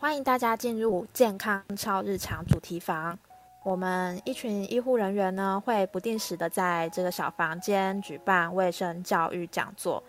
[0.00, 3.18] 欢迎大家进入健康超日常主题房。
[3.64, 10.00] 我们一群医护人员呢，会不定时的在这个小房间举办卫生教育讲座，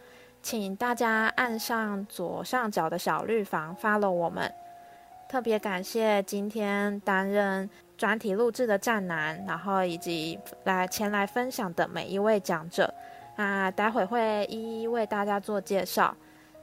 [0.43, 4.53] 请大家按上左上角的小绿房 follow 我们。
[5.27, 7.67] 特别感谢今天担任
[7.97, 12.93] 专题录制的战男，然后以及来前来分享的每一位讲者。
[13.35, 16.15] 那待会会一一为大家做介绍。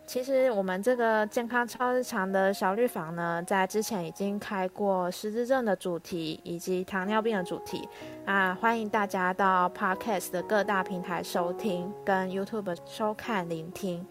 [0.06, 7.86] 其实我们这个健康超日常的小绿房呢，在之前已经开过失智症的主题以及糖尿病的主题
[8.24, 14.06] 啊，欢迎大家到 Podcast 的各大平台收听，跟 YouTube 收看聆听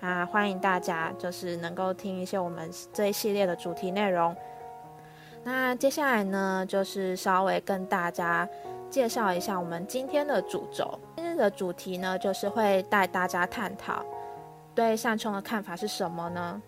[0.00, 4.34] 啊，欢迎大家就是能够听一些我们这一系列的主题内容。
[5.44, 8.46] 那接下来呢，就是稍微跟大家
[8.90, 10.98] 介绍一下我们今天的主轴。
[11.14, 14.04] 今日的主题呢，就是会带大家探讨。
[14.76, 16.62] 对善冲的看法是什么呢？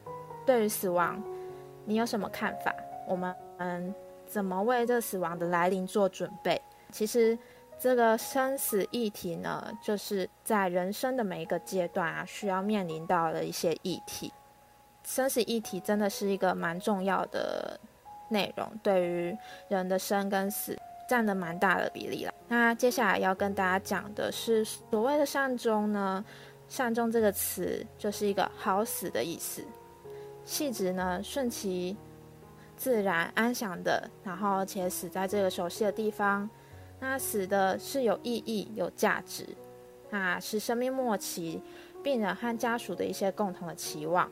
[0.46, 1.22] 对于死亡，
[1.84, 2.74] 你有什么看法？
[3.06, 3.94] 我们嗯，
[4.26, 6.60] 怎么为这死亡的来临做准备？
[6.90, 7.38] 其实，
[7.78, 14.32] 这个生死议题呢，就是在人生的每一个阶段啊，需要面临到的一些议题。
[15.04, 17.78] 生死议题真的是一个蛮重要的
[18.30, 19.36] 内容，对于
[19.68, 22.32] 人的生跟死占的蛮大的比例了。
[22.48, 26.24] 那接下来要跟大家讲的是，所谓的善终呢？
[26.68, 29.64] 善终这个词就是一个好死的意思，
[30.44, 31.96] 细指呢顺其
[32.76, 36.48] 自然、安详的，然后且死在这个熟悉的地方。
[37.00, 39.46] 那死的是有意义、有价值，
[40.10, 41.62] 那是生命末期
[42.02, 44.30] 病人和家属的一些共同的期望。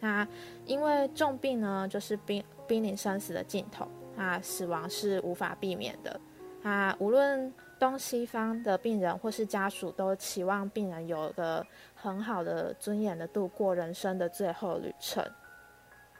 [0.00, 0.26] 那
[0.64, 3.86] 因为重病呢，就是濒濒临生死的尽头，
[4.16, 6.20] 那死亡是无法避免的。
[6.62, 7.52] 啊，无论。
[7.80, 15.24] 东西方的病人或是家属都期望病人有个很好的尊严的度过人生的最后旅程。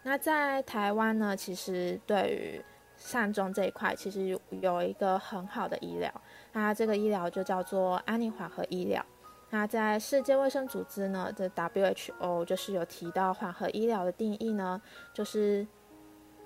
[0.03, 2.65] 那在台湾呢，其实对于
[2.97, 6.11] 善终这一块，其实有有一个很好的医疗。
[6.53, 9.05] 那这个医疗就叫做安宁缓和医疗。
[9.51, 14.81] 那在世界卫生组织呢，这 WHO 就是有提到缓和医疗的定义呢，
[15.13, 15.67] 就是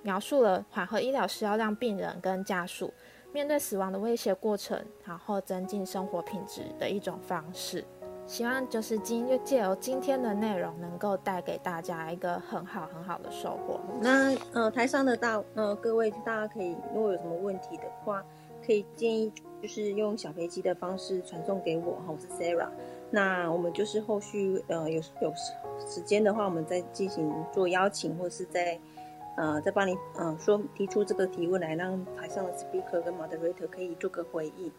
[0.02, 2.92] 描述了缓和医疗是要让病人跟家属。
[3.34, 7.84] 面对死亡的威胁过程，然后增进生活品质的一种方式。
[8.28, 13.80] 希望就是今就借由今天的内容，能够带给大家一个很好很好的收获。
[14.00, 18.24] 那呃，台上的大呃各位，大家可以如果有什么问题的话，
[18.64, 22.68] 可以建议就是用小飞机的方式传送给我哈，我是 Sarah。
[23.10, 25.34] 那我们就是后续呃有有
[25.84, 28.78] 时间的话，我们再进行做邀请，或是在。
[29.36, 34.72] 呃，再帮你呃说提出这个提问来，让台上的 speaker 跟 moderator 可以做个回应。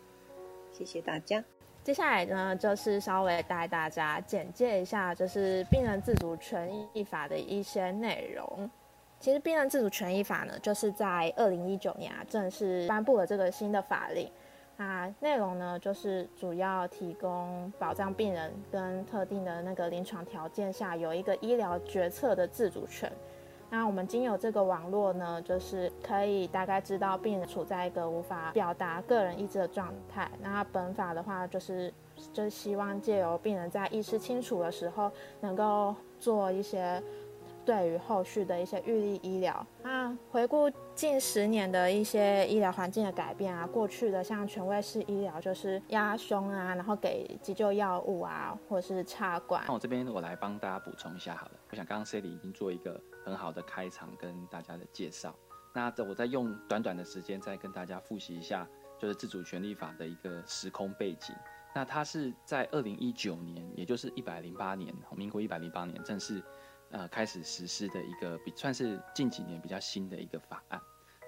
[0.71, 1.43] 谢谢大家。
[1.83, 8.69] 接下来呢，就是稍微带大家简介一下，就是病人自主权益法的一些内容。
[9.19, 14.29] 其实，病人自主权益法呢，就是在二零一九年啊，正式颁布了这个新的法令。
[14.77, 23.11] 那内容呢，就是主要提供保障病人跟特定的那个临床条件下，有一个医疗决策的自主权。
[23.75, 30.31] 那我们经由这个网络呢，就是可以大概知道病人处在一个无法表达个人意志的状态。
[30.41, 31.93] 那本法的话，就是
[32.31, 37.03] 就是希望借由病人在意识清楚的时候，能够做一些。
[37.65, 49.63] 对于后续的一些预立医疗那，回顾近十年的一些医疗环境的改变啊，过去的像权威式医疗就是压胸啊，然后给急救药物啊，或者是插管。
[49.67, 51.53] 那我这边我来帮大家补充一下好了。
[51.71, 55.35] 我想刚刚 Sally 已经做一个很好的开场跟大家的介绍，
[55.73, 58.65] 那我再用短短的时间再跟大家复习一下，
[58.99, 61.35] 就是自主权利法的一个时空背景。
[61.73, 66.41] 那它是在二零一九年，也就是一百零八年，民国一百零八年正式。
[66.91, 70.79] 呃，开始实施的一个比算是近几年比较新的一个法案，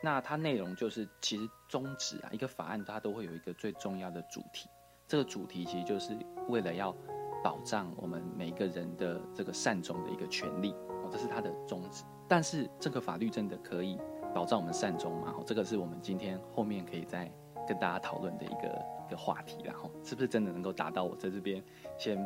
[0.03, 4.69] 那它内容就是其实宗旨啊，一个法案它都会有一个最重要的主题，
[5.08, 6.96] 这个主题其实就是为了要
[7.44, 10.74] 保障我们每一个人的这个善终的一个权利
[11.12, 12.03] 这是它的宗旨。
[12.28, 13.97] 但是这个法律真的可以
[14.34, 15.34] 保障我们善终吗？
[15.37, 17.31] 哦，这个是我们今天后面可以再
[17.67, 21.64] 跟大家讨论的一个一个话题，然后是不是真的能够达到我在这边
[21.97, 22.17] 先。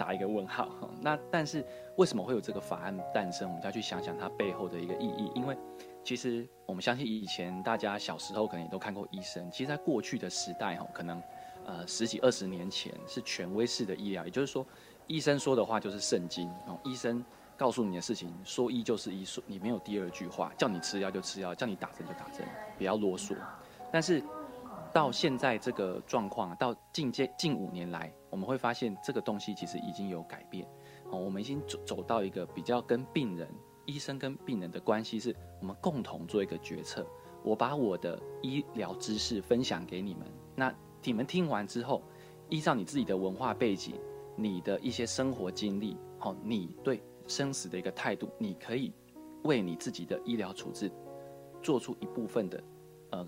[0.00, 0.66] 打一个问号。
[1.02, 1.62] 那但是
[1.98, 3.46] 为什么会有这个法案诞生？
[3.46, 5.30] 我们就要去想想它背后的一个意义。
[5.34, 5.54] 因为
[6.02, 9.50] 其实我们相信以前大家小时候可能也都看过医生。
[9.50, 11.22] 其实，在过去的时代哈，可能
[11.66, 14.66] 呃十几二十年前是权威式的医疗，也就是说，
[15.06, 16.80] 医生说的话就是圣经哦。
[16.82, 17.22] 医生
[17.60, 22.48] 告诉你的事情，说一就是一，说你没有第二句话，叫你吃药就吃药，叫你打针就打针，
[22.78, 23.36] 不要啰嗦。
[23.92, 24.22] 但是
[24.94, 28.10] 到现在这个状况，到近近近五年来。
[28.30, 30.66] 我们会发现这个东西其实已经有改变，
[31.10, 33.46] 哦，我们已经走走到一个比较跟病人
[33.84, 37.06] 医生跟病人的关系是我们共同做一个决策。
[37.42, 42.02] 我把我的医疗知识分享给你们，那你们听完之后，
[42.48, 44.00] 依照你自己的文化背景、
[44.34, 48.92] 你的一些生活经历，好，你对生死的一个态度，你可以
[49.44, 50.90] 为你自己的医疗处置
[51.62, 52.62] 做出一部分的
[53.12, 53.26] 呃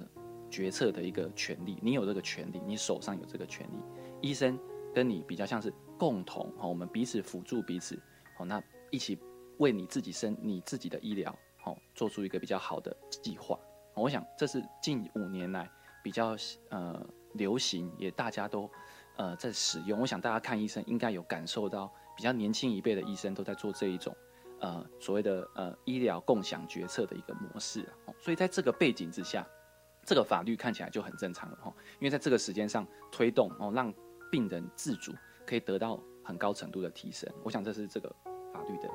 [0.51, 1.79] 决策的一个权利。
[1.81, 3.77] 你有这个权利，你手上有这个权利。
[4.21, 4.59] 医生
[4.93, 7.97] 跟你比较像是共同，好，我们彼此辅助彼此，
[8.37, 8.61] 好，那
[8.91, 9.17] 一起
[9.59, 13.57] 为你自己生你自己的医疗，好，做出一个比较好的计划。
[13.95, 15.71] 我想这是近五年来
[16.03, 16.35] 比较
[16.71, 18.69] 呃流行，也大家都
[19.17, 20.01] 呃在使用。
[20.01, 24.15] 我想大家看医生应该有感受到，比较年轻一辈的医生都在做这一种
[24.61, 27.89] 呃所谓的呃医疗共享决策的一个模式。
[28.19, 29.47] 所以在这个背景之下，
[30.05, 31.73] 这个法律看起来就很正常了哈。
[32.01, 33.93] 因为在这个时间上推动哦，让
[34.31, 35.13] 病人自主
[35.47, 37.29] 可以得到很高程度的提升。
[37.43, 38.15] 我想这是这个
[38.53, 38.89] 法律的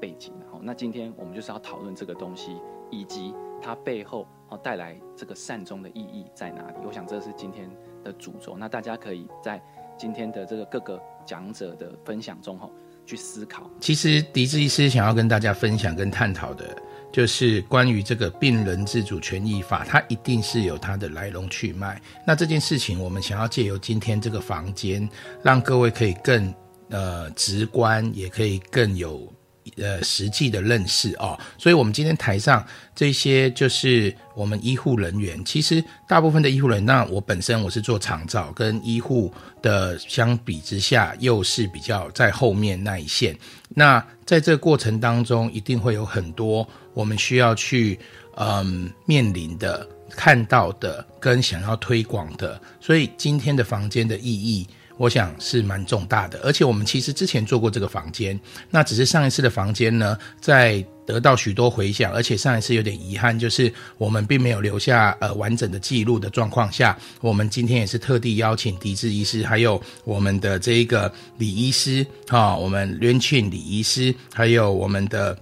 [0.00, 0.32] 背景。
[0.50, 2.60] 好，那今天我们就是要讨论这个东西
[2.90, 3.34] 以及。
[3.60, 6.76] 它背后哦带来这个善终的意义在哪里？
[6.86, 7.68] 我想这是今天
[8.04, 8.56] 的主轴。
[8.56, 9.60] 那大家可以在
[9.98, 12.70] 今天的这个各个讲者的分享中哈
[13.04, 13.68] 去思考。
[13.80, 16.64] 其实狄志医师想要跟大家分享跟探讨的，
[17.12, 22.00] 就是关于这个病人自主权益法，它一定是有它的来龙去脉。
[22.26, 25.06] 那这件事情，我们想要借由今天这个房间，
[25.42, 26.54] 让各位可以更
[26.90, 29.30] 呃直观，也可以更有。
[29.76, 35.44] 呃，实际的认识哦，所以，我们今天台上这些就是我们医护人员。
[35.44, 43.36] 其实，大部分的医护人员，那我本身我是做长照，跟医护的相比之下，又是比较在后面那一线。
[43.68, 47.98] 那在这个过程当中，一定会有很多我们需要去
[48.36, 52.60] 嗯面临的、看到的，跟想要推广的。
[52.80, 54.66] 所以，今天的房间的意义。
[54.98, 75.38] 我想是蛮重大的，而且我们其实之前做过这个房间，那只是上一次的房间呢，在得到许多回响，而且上一次有点遗憾，就是我们并没有留下呃完整的记录的状况下，我们今天也是特地邀请狄志医师，还有我们的这一个李医师，哈，我们渊庆李医师，还有我们的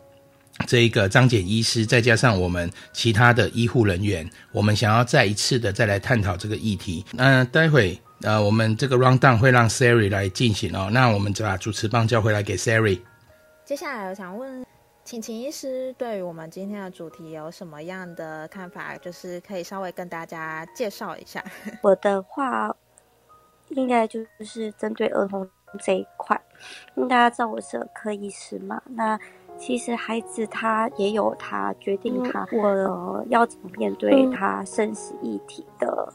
[0.66, 7.02] 这一个张简医师，再加上我们其他的医护人员，我们想要再一次的再来探讨这个议题。
[7.12, 7.98] 那待会。
[8.22, 10.88] 呃，我们这个 round down 会让 Siri 来进行哦。
[10.90, 13.00] 那我们就把主持棒交回来给 Siri。
[13.64, 14.64] 接下来我想问，
[15.04, 18.96] 请秦医师对于我们今天的主题有什么样的看法？
[18.96, 21.44] 就是可以稍微跟大家介绍一下。
[21.82, 22.74] 我的话，
[23.68, 25.48] 应该就是针对儿童
[25.80, 26.40] 这一块。
[26.94, 29.18] 因为大家知道我是儿科医师嘛，那
[29.58, 36.12] 其实孩子他也有他决定他我要怎么面对他生死议题的。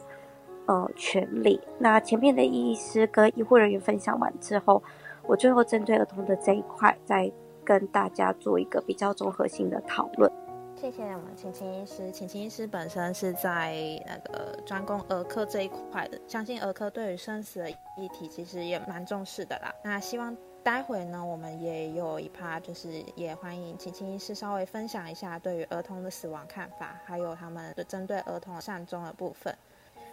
[0.72, 1.60] 呃，权利。
[1.78, 4.82] 那前面的医师跟医护人员分享完之后，
[5.24, 7.30] 我最后针对儿童的这一块，再
[7.66, 10.32] 跟大家做一个比较综合性的讨论。
[10.78, 12.10] 谢谢我们晴晴医师。
[12.12, 13.76] 晴晴医师本身是在
[14.08, 19.76] 那个专攻儿科这一块的，相信儿科对于生死的议题其实也蛮重视的啦。
[19.84, 20.34] 那希望
[20.64, 29.54] 待会呢，我们也有一趴，就是也欢迎晴晴医师稍微分享一下对于儿童的死亡看法，还有他们的针对儿童善终的部分。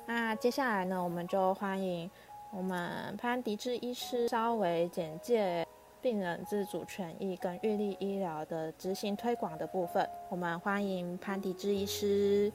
[0.08, 2.10] 那接下来呢，我们就欢迎
[2.50, 5.68] 我们潘迪志医师稍微简介
[6.00, 10.08] 病人自主权益跟预立医疗的执行推广的部分。
[10.30, 12.50] 我们欢迎潘迪志医师。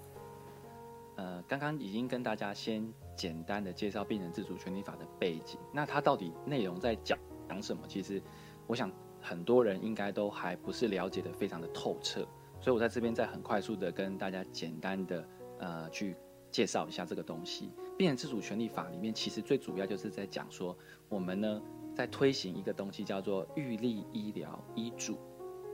[1.15, 7.15] 呃，刚刚已经跟大家先简单的介绍病人自主权利法的背景，那它到底内容在讲
[7.47, 7.83] 讲什么？
[7.87, 8.19] 其实
[8.65, 8.91] 我想
[9.21, 12.27] 很多人应该都还不是了解的非常的透彻，
[12.59, 15.23] 所以我在这边再很快速的跟大家简单的
[15.59, 16.15] 呃去。
[16.53, 20.77] 介绍一下这个东西，病人自主权利法里面其实最主要就是在讲说，
[21.09, 21.59] 我们呢
[21.95, 25.17] 在推行一个东西叫做预立医疗医嘱，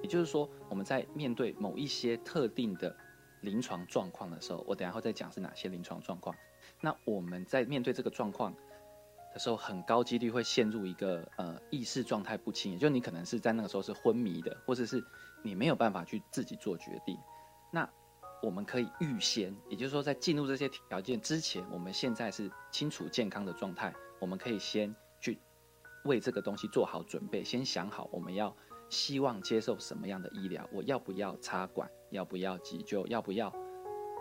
[0.02, 2.96] 也就是说我们在面对某一些特定的
[3.42, 6.34] 临床状况的时候，我等下会再讲是哪些临床状况。
[6.80, 8.54] 那我们在面对这个状况
[9.34, 15.04] 的时候，很高几率会陷入一个呃意识状态不清，也就你可能是在那个时候是昏迷的，或者是
[15.44, 17.18] 你没有办法去自己做决定。
[17.72, 17.90] 那
[18.42, 25.38] 我们可以预先，也就是说，在进入这些条件之前，我们现在是清楚健康的状态，我们可以先去
[26.06, 28.56] 为这个东西做好准备，先想好我们要
[28.90, 33.54] 希望接受什么样的医疗，我要不要插管，要不要急救，要不要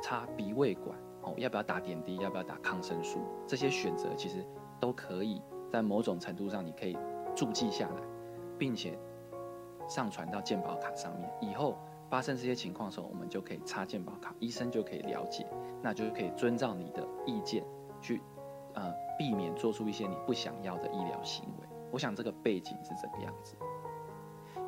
[0.03, 4.45] 插鼻胃管，哦，要不要打点滴，要不要打抗生素，这些选择其实
[4.81, 6.99] 都可以在某种程度上你可以
[7.37, 8.03] 注记下来，
[8.59, 8.99] 并且
[9.89, 11.79] 上传到健保卡上面，以后。
[12.09, 15.47] 发生这些情况的时候，我们就可以插健保卡，医生就可以了解，
[15.83, 17.62] 那就可以遵照你的意见
[18.00, 18.23] 去，
[18.75, 21.69] 呃，避免做出一些你不想要的医疗行为。
[21.91, 23.57] 我想这个背景是这个样子。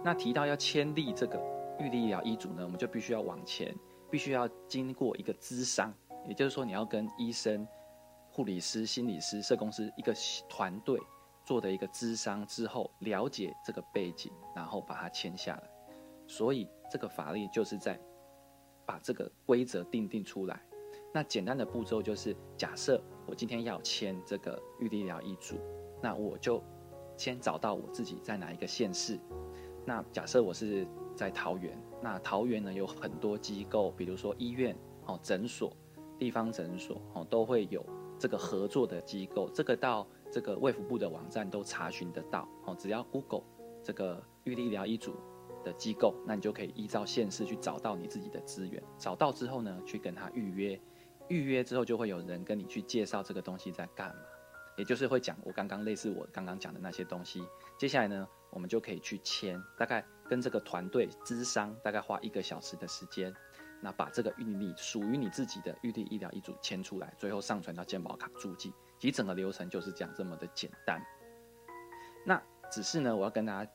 [0.03, 1.39] 那提到要签立这个
[1.79, 3.75] 预立医疗医嘱呢，我们就必须要往前，
[4.11, 5.93] 必须要经过一个咨商，
[6.27, 7.67] 也就是说你要跟医生、
[8.33, 10.15] 护理师、心理师、社工师一个
[10.49, 10.99] 团队
[11.45, 15.63] 做的一个咨商之后，了解这个背景，然后把它签下来。
[16.31, 18.01] 所以这个法律就是在
[18.87, 20.63] 把这个规则定定出来。
[21.13, 25.57] 那简单的步骤就是，假设我今天要签这个预立疗医嘱，
[26.01, 26.63] 那我就
[27.17, 29.19] 先找到我自己在哪一个县市。
[29.85, 35.77] 那假设我是在桃园，那桃园呢有很多机构，比如说医院、哦诊所、
[36.17, 37.85] 地方诊所，哦都会有
[38.21, 43.43] 这个合作的机构，这个到这个卫福部的网站都查询得到，哦只要 Google
[43.83, 45.17] 这个预立疗医嘱
[45.65, 50.81] 的机构，那你就可以依照县市去找到你自己的资源，找到之后呢，去跟他预约，
[51.29, 54.23] 预约之后就会有人跟你去介绍这个东西在干嘛，
[54.77, 57.43] 也就是会讲我刚刚类似我刚刚讲的那些东西，
[57.79, 58.29] 接下来呢。
[58.53, 63.33] 我们就可以去签，大概跟这个团队资商，大概花一个小时的时间，
[63.81, 71.01] 那把这个预立属于你自己的预定医疗一组签出来，最后上传到健保卡注记，其实整个流程就是这样这么的简单。
[72.27, 73.71] 那只是呢，我要跟大家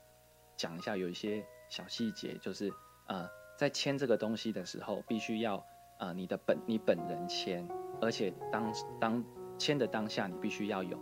[0.58, 2.72] 讲一下，有一些小细节，就是
[3.08, 5.64] 呃，在签这个东西的时候，必须要
[6.00, 7.68] 呃你的本你本人签，
[8.02, 9.24] 而且当当
[9.58, 10.98] 签的当下，你必须要有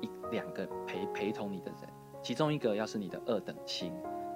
[0.00, 1.90] 一两个陪陪同你的人。
[2.22, 3.92] 其中一个要是你的二等亲，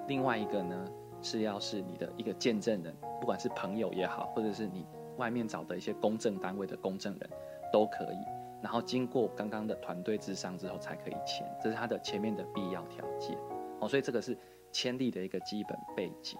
[0.07, 0.87] 另外一个呢
[1.21, 4.85] 是要是你的一个见证人，不管是朋友也好，或者是你
[5.17, 7.29] 外面找的一些公证单位的公证人，
[7.73, 8.17] 都可以。
[8.61, 13.37] 然后经过刚刚的团队智商之后才可以签，这是他的前面的必要条件。
[13.79, 14.37] 哦，所以这个是
[14.71, 16.39] 签立的一个基本背景。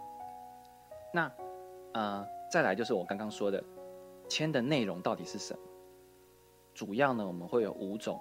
[1.14, 1.32] 那
[1.94, 3.64] 呃，再来就是我刚刚说的
[4.28, 5.60] 签的内容到底是什么？
[6.74, 8.20] 主要呢，我们会有五种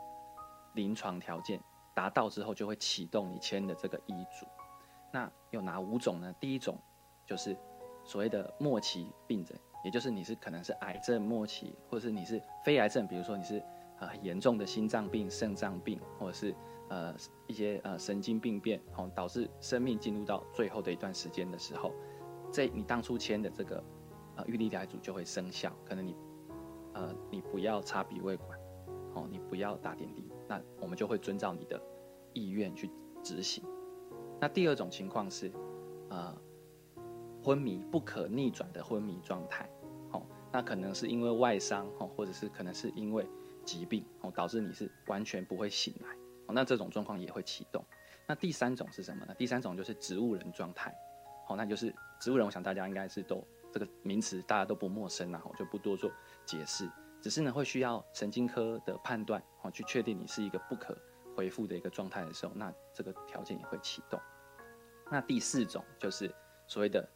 [0.75, 1.61] 临床条件。
[1.95, 4.47] 达到之后就会启动你签的这个医嘱。
[5.13, 6.33] 那有哪五种呢？
[6.39, 6.79] 第一种
[7.27, 7.57] 就是
[8.05, 13.61] 所谓的末期病人，也就是你是可能是癌症末期，或者是你是非癌症，比如说你是
[14.01, 16.55] 呃严重的心脏病、肾脏病，或者是
[16.89, 17.15] 呃
[17.47, 21.93] 一些呃神经病变，哦导致生命进入到最后的一段时间的时候，
[22.53, 23.83] 这你当初签的这个
[24.37, 25.73] 呃预立疗组就会生效。
[25.85, 26.17] 可能你
[26.95, 28.59] 呃你不要插鼻胃管，
[29.15, 30.31] 哦你不要打点滴。
[30.49, 31.79] 那我们就会遵照你的
[32.33, 32.91] 意愿去
[33.23, 33.63] 执行。
[34.41, 35.53] 那第二种情况是，
[36.09, 36.35] 呃，
[37.45, 39.69] 昏迷不可逆转的昏迷状态，
[40.13, 43.27] 哦，那可能是因为外伤，哦，或者是可能是因为
[43.69, 46.09] 疾病，哦，导致你是完全不会醒来，
[46.47, 47.85] 哦，那这种状况也会启动。
[48.27, 49.35] 那第三种是什么呢？
[49.35, 50.95] 第三种就是植物人状态，
[51.47, 56.11] 好，那就是植物人，我想大家应该是都这个名词大家都不陌生啦，我就不多做
[56.47, 56.89] 解释。
[57.21, 60.97] 只是呢，会需要神经科的判断哦，去确定你是一个不可
[61.37, 64.19] 回复的一个状态的时候，那这个条件也会启动。
[65.11, 66.35] 那第四种就是
[66.67, 67.07] 所谓的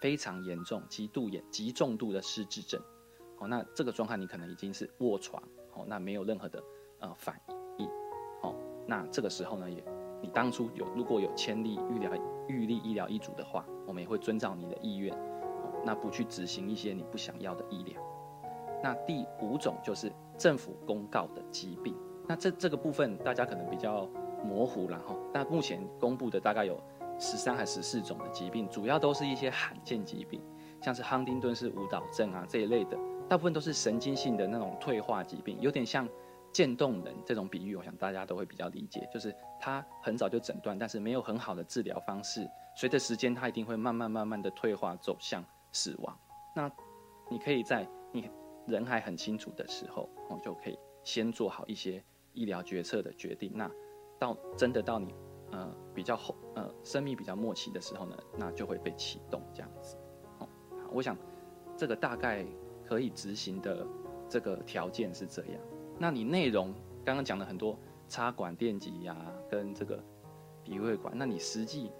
[0.00, 2.82] 非常严重、极度严、极重度的失智症
[3.38, 5.42] 哦，那这个状态你可能已经是卧床
[5.74, 6.62] 哦，那没有任何的
[6.98, 7.40] 呃反
[7.78, 7.88] 应
[8.42, 8.54] 哦，
[8.86, 9.82] 那这个时候呢，也
[10.20, 12.12] 你当初有如果有签立预疗
[12.48, 18.00] 预立医疗医嘱的话，我们也会遵照你的意愿哦，那不去执行一些你不想要的医疗。
[18.82, 21.94] 那第五种就是政府公告的疾病，
[22.26, 24.08] 那这这个部分大家可能比较
[24.42, 26.80] 模糊，然后，那目前公布的大概有
[27.18, 30.40] 十三还十四种的疾病，主要都是一些罕见疾病，
[30.80, 32.96] 像是亨丁顿氏舞蹈症啊这一类的，
[33.30, 36.08] 大部分都是神经性的那种退化疾病，有点像
[36.52, 42.44] 渐冻人这种比喻，我想大家都会比较理解，就是他很早就诊断，但是没有很好的治疗方式，
[42.74, 46.18] 随着时间他一定会慢慢慢慢的退化走向死亡。
[46.56, 46.68] 那
[47.30, 48.28] 你可以在你。
[48.66, 52.00] 人还很清楚的时候，哦，就可以先做好一些
[52.34, 53.50] 医疗决策的决定。
[53.52, 53.68] 那
[54.16, 55.12] 到真的到你
[55.50, 59.96] 呃比较后呃生命比较末期的时候呢，那就会被启动这样子。
[60.38, 60.48] 哦，
[60.92, 61.16] 我想
[61.76, 62.46] 这个大概
[62.90, 63.86] 可以执行的
[64.28, 65.60] 这个条件是这样。
[65.96, 67.78] 那你内容刚刚讲了很多
[68.08, 69.16] 插管电极呀，
[69.48, 70.02] 跟这个
[70.64, 71.92] 鼻胃管，那你实际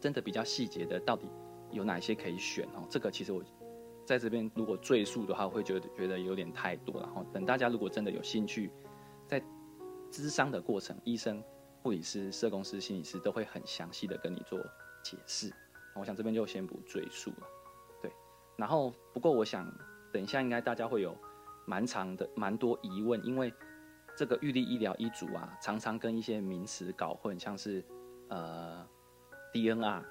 [0.00, 1.28] 真的比较细节的到底
[1.70, 2.86] 有哪些可以选哦？
[2.88, 3.44] 这个其实我。
[4.06, 6.98] 在这边，如果赘述的话，会觉得觉得有点太多。
[6.98, 8.72] 然后等大家如果真的有兴趣，
[9.26, 9.38] 在
[10.10, 11.44] 咨商的过程，医生、
[11.82, 14.58] 护理师、社工师、心理师都会很详细的跟你做
[15.04, 15.52] 解释。
[15.94, 17.46] 我想这边就先不赘述了。
[18.00, 18.10] 对，
[18.56, 19.70] 然后不过我想
[20.12, 21.16] 等一下应该大家会有
[21.66, 23.52] 蛮长的、蛮多疑问，因为
[24.16, 27.84] 这个预立医疗医嘱啊，常常跟一些名词搞混，像是
[28.28, 28.86] 呃
[29.52, 30.02] DNR，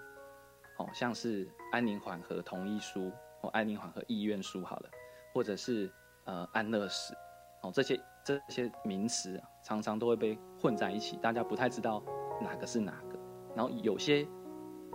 [0.77, 3.11] 哦，像是安宁缓和同意书。
[3.41, 4.89] 哦，安宁缓和意愿书好了，
[5.31, 5.91] 或者是
[6.25, 7.13] 呃安乐死，
[7.61, 12.03] 哦这些这些名词，常常都会被混在一起，大家不太知道
[12.41, 13.19] 哪个是哪个。
[13.55, 14.27] 然后有些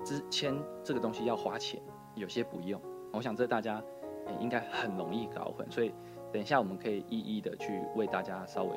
[0.05, 1.81] 之签这个东西要花钱，
[2.17, 2.83] 有些不用。
[3.13, 3.81] 我想这大家
[4.41, 5.93] 应该很容易搞混，所以
[6.33, 8.77] 等一下我们可以一一的去为大家稍微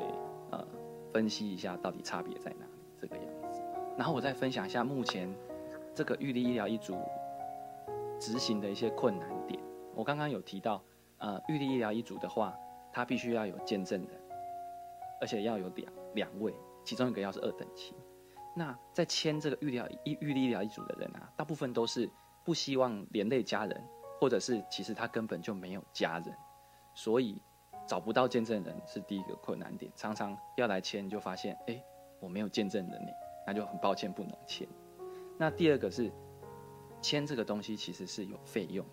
[0.52, 0.66] 呃
[1.14, 3.62] 分析一下到底差别在哪里这个样子。
[3.98, 5.34] 然后我再分享一下目前
[5.94, 6.98] 这个玉立医疗一组
[8.20, 9.60] 执行的一些困难点。
[9.94, 10.84] 我刚刚有提到，
[11.18, 12.54] 呃，玉立医疗一组的话，
[12.92, 14.10] 它必须要有见证人，
[15.22, 17.96] 而且要有两两位，其中一个要是二等亲。
[18.54, 22.10] 那在签这个玉立医玉立医疗一组的人啊，大部分都是
[22.44, 23.84] 不希望连累家人。
[24.20, 26.36] 或者是其实他根本就没有家人，
[26.94, 27.42] 所以
[27.88, 29.92] 找不到见证人是第一个困难点。
[29.96, 31.84] 常常要来签，就发现哎，
[32.20, 33.12] 我没有见证人呢，
[33.46, 34.68] 那就很抱歉不能签。
[35.38, 36.12] 那第二个是
[37.02, 38.86] 签这个东西其实是有费用，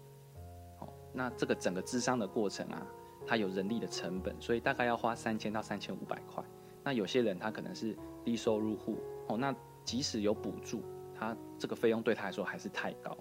[0.80, 2.86] 哦，那这个整个智商的过程啊，
[3.26, 6.44] 它有人力的成本，所以大概要花三千到三千五百块。
[6.82, 8.98] 那有些人他可能是低收入户，
[9.28, 10.82] 哦，那即使有补助，
[11.14, 13.16] 他这个费用对他来说还是太高。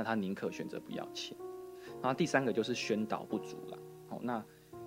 [0.00, 1.36] 那他宁可选择不要钱，
[2.00, 3.78] 然后第三个就是宣导不足了。
[4.08, 4.42] 哦，那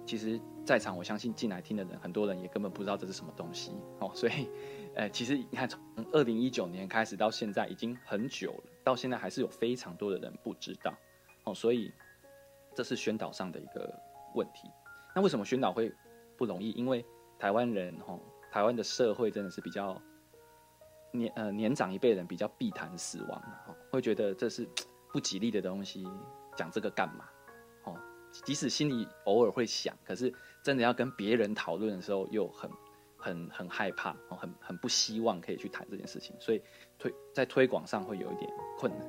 [0.08, 3.74] 其实在场我相信进来听的人，很多人也根本不知道这是什么东西。
[4.00, 4.50] 哦，所以，
[4.96, 5.79] 呃，其实你看从
[6.13, 10.91] 二零一九年开始到现在已经很久了，到现在还是有非常多的人不知道。
[11.43, 11.93] 哦，所以
[12.74, 13.93] 这是宣导上的一个
[14.34, 14.67] 问题。
[15.13, 15.93] 那为什么宣导会
[16.36, 16.72] 不容易？
[16.72, 17.05] 因为
[17.38, 18.20] 台湾人，哦，
[18.51, 20.01] 台湾的社会真的是比较
[21.12, 24.67] 年呃年长一辈人比较避谈死亡，哦，会觉得这是。
[25.13, 26.05] 不吉利的东西，
[26.58, 27.25] 讲这个干嘛？
[27.84, 27.96] 哦，
[28.32, 32.70] 即使心里偶尔会想，可是真的要跟别人讨论的时候，又很、
[33.15, 36.60] 很、很害怕，哦，很、很不希望可以去谈这件事情，所以
[36.98, 39.08] 推在推广上会有一点困难。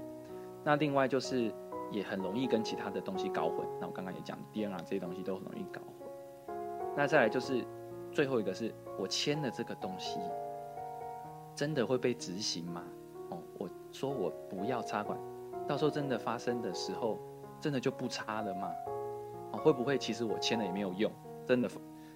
[0.62, 1.50] 那另外就是
[1.90, 3.66] 也很容易跟其他的东西搞混。
[3.80, 6.54] 那我刚刚也讲，DNA 这些东西都很容易搞混。
[6.94, 7.64] 那再来就是
[8.12, 10.20] 最后一个是我签的这个东西，
[11.56, 12.84] 真的会被执行吗？
[13.30, 15.18] 哦，我说我不要插管。
[15.66, 17.18] 到时候真的发生的时候，
[17.60, 18.70] 真的就不插了吗？
[19.52, 21.10] 哦，会不会其实我签了也没有用？
[21.46, 21.70] 真的，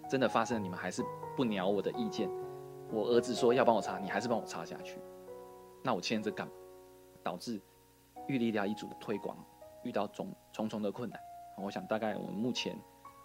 [0.09, 1.03] 真的发生，你们还是
[1.37, 2.29] 不鸟我的意见？
[2.91, 4.99] 我儿子说要帮我插，你还是帮我插下去？
[5.83, 6.53] 那我签这干嘛？
[7.23, 7.61] 导致
[8.27, 9.37] 玉立疗一组的推广
[9.83, 11.21] 遇到重重重的困难。
[11.63, 12.79] 我想大概我们目前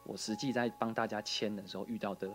[0.05, 2.27] 我实际在帮大家签的时候遇到的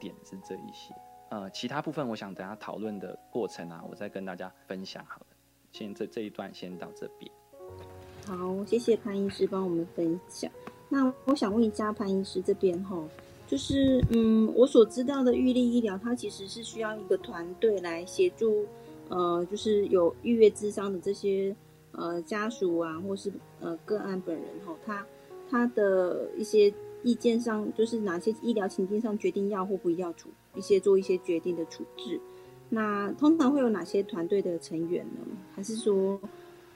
[0.00, 0.94] 点是这一些。
[1.30, 5.26] 呃，其他部分我想等下讨论的过程啊，我再跟大家分享好了。
[5.72, 7.30] 先这这一段先到这边。
[8.26, 10.50] 好，谢谢潘医师帮我们分享。
[10.88, 13.02] 那我想问一下潘医师这边哈，
[13.46, 18.66] 就是嗯，我所知道的玉立医疗，它其实是需要一个团队来协助，
[19.08, 21.56] 呃，就是有预约智商的这些
[21.92, 25.06] 呃家属啊，或是呃个案本人哈，他
[25.50, 32.20] 他的一些意见上，就是哪些医疗情境上决定要或不要处一些做一些决定的处置。
[32.74, 35.20] 那通常会有哪些团队的成员呢？
[35.54, 36.18] 还是说，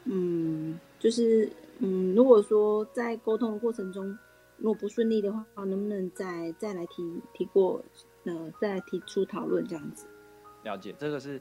[0.04, 4.06] 嗯，就是嗯，如果说在沟通的过程中，
[4.58, 7.82] 如果不顺利的话，能不能再再来提提过，
[8.24, 10.06] 呃，再提出讨论这样子？
[10.64, 11.40] 了解，这个是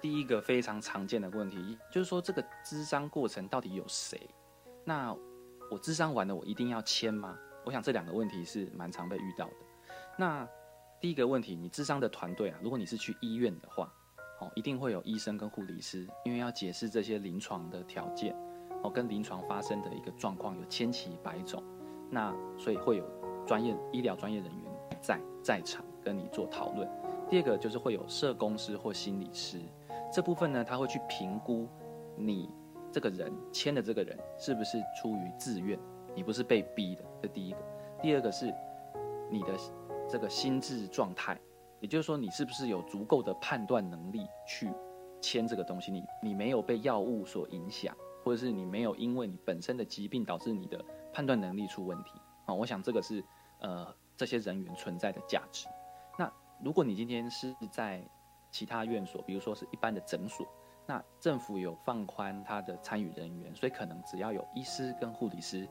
[0.00, 4.30] 第一个非常常见的问题，就是说这个智商过程到底有谁？
[4.84, 5.12] 那
[5.72, 7.36] 我智商完了，我一定要签吗？
[7.64, 9.54] 我想这两个问题是蛮常被遇到的。
[10.16, 10.48] 那
[11.00, 13.88] 第一个问题，你智商的团队啊，如果你是去医院的话，
[14.40, 18.34] 哦，一定会有医生跟护理师，因为要解释这些临床的条件，
[18.82, 21.62] 哦，跟临床发生的一个状况有千奇百种，
[22.10, 23.04] 那所以会有
[23.46, 26.88] 专业医疗专业人员在在场跟你做讨论。
[27.30, 29.60] 第二个就是会有社工师或心理师，
[30.12, 31.68] 这部分呢，他会去评估
[32.16, 32.50] 你
[32.90, 35.78] 这个人签的这个人是不是出于自愿，
[36.16, 37.58] 你不是被逼的，这第一个。
[38.02, 38.52] 第二个是
[39.30, 39.56] 你的。
[40.08, 41.38] 这个心智状态，
[41.80, 44.72] 也就是说，你是不是有足够的判断能力去
[45.20, 45.92] 签这个东西？
[45.92, 47.94] 你你没有被药物所影响，
[48.24, 52.12] 或者是你没有因为你本身的疾病导致你的判断能力出问题
[52.46, 52.54] 啊？
[52.54, 53.22] 我想这个是
[53.60, 55.66] 呃这些人员存在的价值。
[56.18, 56.32] 那
[56.64, 58.02] 如果你今天是在
[58.50, 60.46] 其他院所，比如说是一般的诊所，
[60.86, 65.68] 那政府有放宽他的参与人员，所以可能只要有医师跟护理师。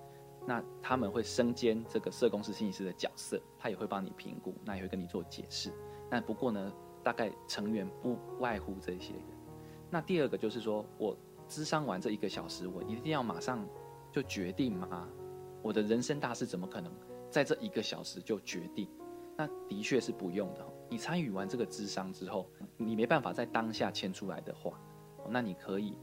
[0.50, 5.74] 那他们会身兼这个社工师、心理师的角色，他也会帮你评估，那也会跟你做解释。
[6.10, 6.72] 那不过呢，
[7.04, 9.24] 大概成员不外乎这些人。
[9.90, 11.18] 那第二个就是说，我
[11.50, 13.68] 咨商完这一个小时，我一定要马上
[14.10, 15.06] 就决定吗？
[15.62, 16.90] 我的人生大事怎么可能
[17.30, 18.88] 在这一个小时就决定？
[19.36, 20.66] 那的确是不用的。
[20.90, 24.80] 你参与完这个咨商之后，你没办法在当下签出来的话，
[25.30, 25.98] 那你可以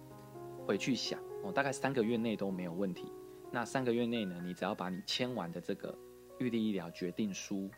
[0.66, 3.10] 回去想，哦，大概三个月内都没有问题。
[3.54, 5.96] 那三个月内呢，你只要把你签完的这个
[6.40, 7.70] 预立医疗决定书，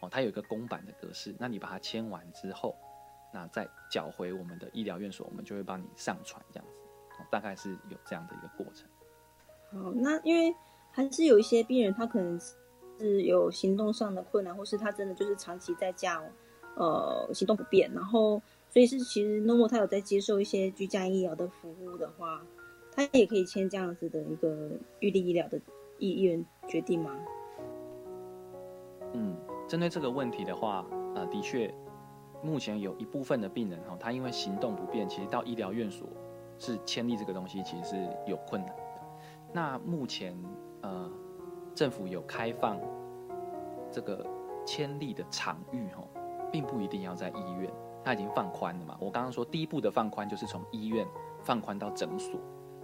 [0.00, 2.74] 哦，它有一个公版的格式，那你把它签完之后，
[3.32, 8.88] 那再缴回我们的医疗院所，我们就会帮你上传这样子，大概是有这样的一个过程。
[9.70, 10.52] 好，那因为
[10.90, 12.36] 还是有一些病人，他可能
[12.98, 16.20] 是有行动上的困难，或是他真的就是长期在家，
[16.74, 22.44] 呃，行动不便，然后所以是其实 Normo 他有在接受一些居家医疗的服务的话，
[23.00, 25.58] 他也可以签这样子的一个预立医疗的
[25.98, 27.10] 意愿决定吗？
[29.14, 29.34] 嗯，
[29.66, 30.84] 针对这个问题的话，
[31.14, 31.72] 呃，的确，
[32.42, 36.06] 目前有一部分的病人哈，他因为行动不便，其实到医疗院所
[36.58, 38.82] 是签立这个东西，其实是有困难的。
[39.50, 40.36] 那目前
[40.82, 41.10] 呃，
[41.74, 42.78] 政府有开放
[43.90, 44.26] 这个
[44.66, 46.04] 签立的场域哈，
[46.52, 47.72] 并不一定要在医院，
[48.04, 48.94] 它已经放宽了嘛。
[49.00, 51.06] 我刚刚说第一步的放宽就是从医院
[51.40, 52.38] 放宽到诊所。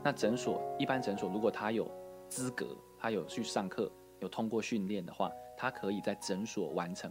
[0.06, 1.90] 那诊所一般诊所如果他有
[2.28, 2.64] 资格，
[2.96, 3.90] 他有去上课，
[4.20, 5.28] 有通过训练的话。
[5.58, 7.10] 他可以在诊所完成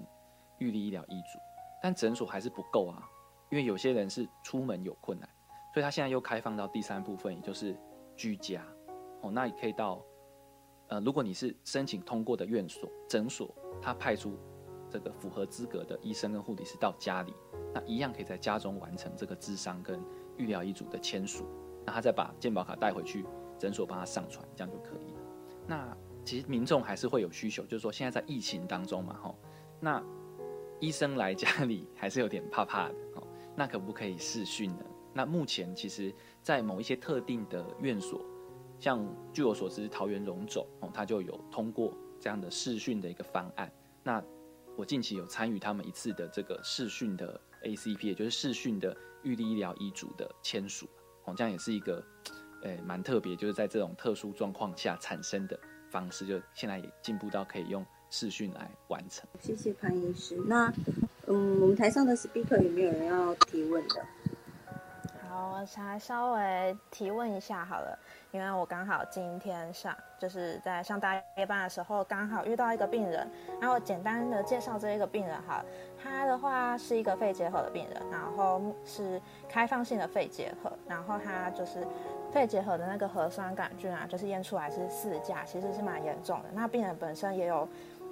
[0.59, 1.39] 预立医疗医嘱，
[1.81, 3.03] 但诊所还是不够啊，
[3.49, 5.27] 因为有些人是出门有困难，
[5.73, 7.75] 所以他现在又开放到第三部分，也就是
[8.15, 8.63] 居家。
[9.23, 10.01] 哦，那也可以到，
[10.87, 14.37] 呃，如果你是申请通过的院所、诊所，他派出
[14.89, 17.33] 这个符合资格的医生跟护理师到家里，
[17.73, 19.99] 那一样可以在家中完成这个智商跟
[20.37, 21.45] 预疗医嘱的签署，
[21.85, 23.25] 那他再把健保卡带回去
[23.57, 25.19] 诊所帮他上传，这样就可以了。
[25.67, 25.97] 那。
[26.25, 29.37] 其实民众还是会有需求，就是说现在在疫情当中嘛，吼，
[29.79, 30.03] 那
[30.79, 34.83] 医生来家里还是有点怕怕的，吼，那可不可以视讯呢？
[35.13, 38.19] 那目前其实，在某一些特定的院所，
[38.79, 43.71] 像据我所知，桃园荣总哦，他就有通过这样的视讯的一个方案。
[44.01, 44.19] 那
[44.75, 50.89] 我近期有参与他们一次的这个视讯的 ACP，也就是视讯的预立医疗医嘱的签署，
[51.25, 52.03] 哦，这样也是一个，
[52.63, 55.59] 诶，蛮特别，就是在这种特殊状况下产生的。
[55.91, 59.25] 方式就现在也进步到可以用视讯来完成。
[59.39, 60.35] 谢谢潘医师。
[60.45, 60.67] 那
[61.25, 64.05] 嗯，我们台上的 speaker 有没有人要提问的？
[65.35, 67.97] 我才稍微提问一下好了，
[68.31, 75.63] 因为我刚好今天上就是在上大夜班的时候，刚好遇到一个病人，然后简单的介绍这一个病人哈，
[76.01, 81.85] 他的话是一个肺结核的病人，然后是开放性的肺结核，然后他就是。
[82.31, 86.49] 肺结核的那个核酸杆菌啊，就是验出来是四价，其实是蛮严重的。
[86.51, 87.65] 那病人本身也有，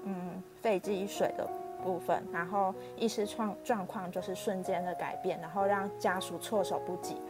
[0.06, 1.46] 嗯，肺积水的
[1.84, 7.22] 部分，然后意识状状况就是瞬间的改变，然后让家属措手不及。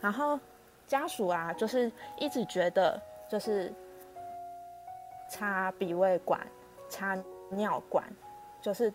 [0.00, 0.38] 然后
[0.86, 3.72] 家属啊，就是一直觉得就是
[5.30, 6.40] 插鼻胃管、
[6.88, 7.16] 插
[7.50, 8.04] 尿管，
[8.60, 8.92] 就是。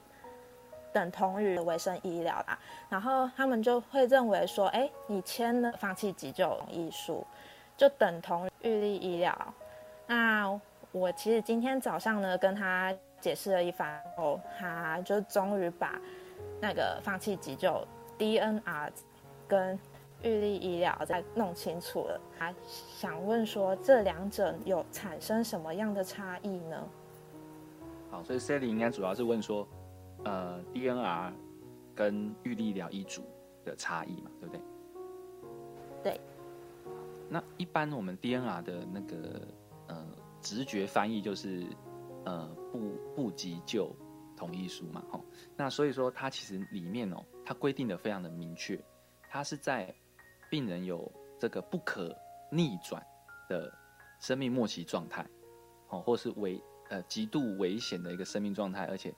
[0.93, 2.59] 等同于卫生医疗啦，
[2.89, 7.25] 然后他们就会认为说，哎，你签了放弃急救医书，
[7.77, 9.33] 就等同于预立医疗。
[10.05, 10.59] 那
[10.91, 16.01] 我其实今天早上呢，跟他解释了一番后，他就终于把
[16.59, 17.85] 那个放弃急救
[18.17, 18.89] DNR
[19.47, 19.79] 跟
[20.23, 22.19] 预立医疗再弄清楚了。
[22.37, 26.87] 他想问说，这两者有产生什么样的差异呢？
[28.09, 29.67] 好，所以 Sally 应该主要是问说。
[30.23, 31.31] 呃，DNR
[31.95, 33.23] 跟预立医疗医嘱
[33.65, 34.61] 的差异嘛，对不对？
[36.03, 36.21] 对。
[37.27, 39.41] 那一般我们 DNR 的那个
[39.87, 40.05] 呃
[40.39, 41.65] 直觉翻译就是
[42.25, 42.79] 呃不
[43.15, 43.95] 不急救
[44.35, 45.23] 同意书嘛，吼。
[45.55, 48.79] 那所以说它其实里面哦，它规定的非常的明确，
[49.29, 49.93] 它是在
[50.49, 52.15] 病人有这个不可
[52.51, 53.05] 逆转
[53.49, 53.71] 的
[54.19, 55.25] 生命末期状态，
[55.89, 59.13] 哦，或是危呃极度危险的一个生命状态，而且。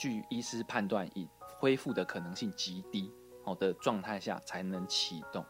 [0.00, 3.12] 据医师判断，以恢复的可能性极低，
[3.44, 5.44] 好的状态下才能启动。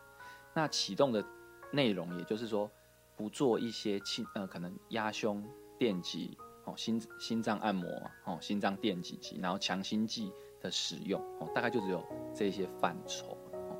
[0.54, 1.22] 那启动的
[1.70, 2.70] 内容，也就是说，
[3.14, 5.46] 不做一些轻呃可能压胸
[5.78, 6.34] 电击，
[6.68, 7.88] 哦心心脏按摩，
[8.24, 12.04] 哦心脏电击机，然后强心剂的使用，哦大概就只有
[12.34, 13.36] 这些范畴。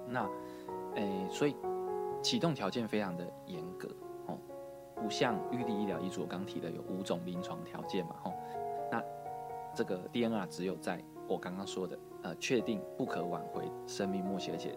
[0.09, 0.29] 那
[0.94, 1.55] 诶，所以
[2.22, 3.88] 启动条件非常的严格，
[4.27, 4.38] 哦，
[4.96, 8.33] 不像预立医疗医嘱我刚提的有五种临床条件嘛，吼。
[9.74, 14.77] 这个 DNR 只有在我刚刚说的，呃，确定不可挽回生命末期，而且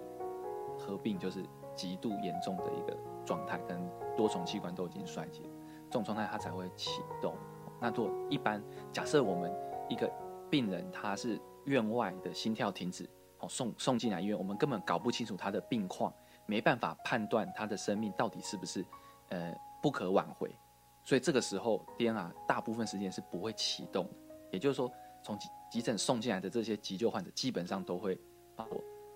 [0.78, 1.44] 合并就是
[1.74, 2.96] 极度严重的一个
[3.26, 3.82] 状态，跟
[4.16, 5.42] 多重器官都已经衰竭，
[5.90, 7.34] 这种状态它才会启动。
[7.82, 9.52] 那做一般假设我们
[9.90, 10.10] 一个
[10.50, 16.14] 病人他是院外的心跳停止，哦，送送进来医院，我们根本搞不清楚他的病况，
[16.46, 18.86] 没办法判断他的生命到底是不是
[19.30, 20.56] 呃不可挽回，
[21.04, 24.14] 所以这个时候 DNR 大部分时间是不会启动的。
[24.52, 24.92] 也就是说，
[25.24, 28.20] 从急急诊送进来的这些急救患者，基本上都会
[28.56, 28.68] 把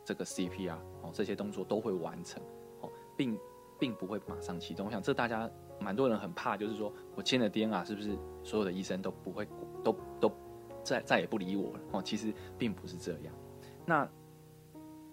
[0.04, 2.42] 这个 CPR 哦，这些动作都会完成
[2.82, 3.38] 哦，并
[3.78, 4.86] 并不会马上启动。
[4.86, 5.50] 我想这大家
[5.80, 9.48] 蛮多人很怕，就是说我签了 DNR，是不是所有的医生都不会
[9.84, 10.32] 都都
[10.84, 11.80] 再再也不理我了？
[11.92, 13.34] 哦，其实并不是这样。
[13.86, 14.08] 那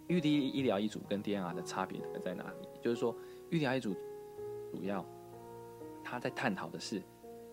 [0.09, 2.69] 预立医疗医嘱跟 DNR 的差别在哪里？
[2.81, 3.15] 就是说，
[3.51, 3.95] 预疗医嘱
[4.71, 5.05] 主要
[6.03, 7.03] 他在探讨的是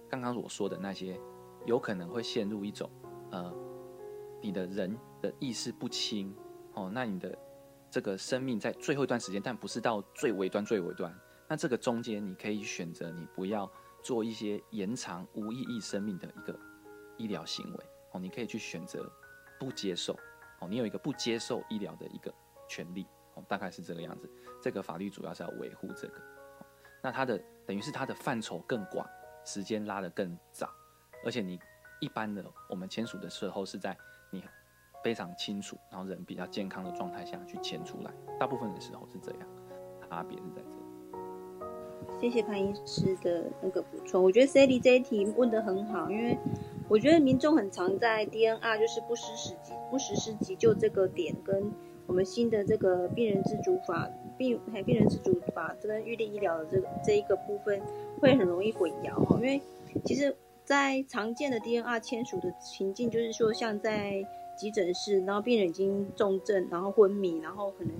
[0.10, 1.19] 刚刚我说的那些，
[1.65, 2.89] 有可能会陷入一种
[3.32, 3.54] 呃，
[4.41, 6.36] 你的人的意识不清
[6.74, 7.38] 哦，那你的
[7.91, 11.13] 这个生命在最后一段时间，但不是到最尾端最尾端，
[11.49, 13.69] 那这个中间你可以选择你不要
[14.03, 16.57] 做一些延长无意义生命的一个
[17.17, 19.12] 医疗行为哦，你可以去选择
[19.59, 20.13] 不接受
[20.59, 22.31] 哦，你有一个不接受医疗的一个
[22.67, 24.29] 权利哦，大概是这个样子。
[24.62, 26.21] 这个法律主要是要维护这个，
[27.01, 29.03] 那它的等于是它的范畴更广，
[29.43, 30.69] 时间拉得更早，
[31.25, 31.59] 而且你
[31.99, 33.97] 一般的我们签署的时候是在
[34.29, 34.43] 你
[35.03, 39.49] 非常清楚，然后人比较健康的状态下去签出来，大部分的时候是这样，
[40.09, 40.79] 差别是在。
[42.19, 46.38] 谢谢潘医师的那个补充，我觉得 Sally 这一题问的很好，因为
[46.88, 51.71] 我觉得民众很常在 DNR 就是不实施急不实施急救这个点跟
[52.08, 54.10] 我们新的这个病人自主法。
[54.38, 57.82] 病还病人自主法跟预立医疗的这个这一个部分
[58.21, 59.62] 会很容易混淆哈，因为
[60.05, 64.25] 其实，在常见的 DNR 签署的情境，就是说像在
[64.58, 67.93] 急诊室，然后病人已经重症，然后昏迷，然后可能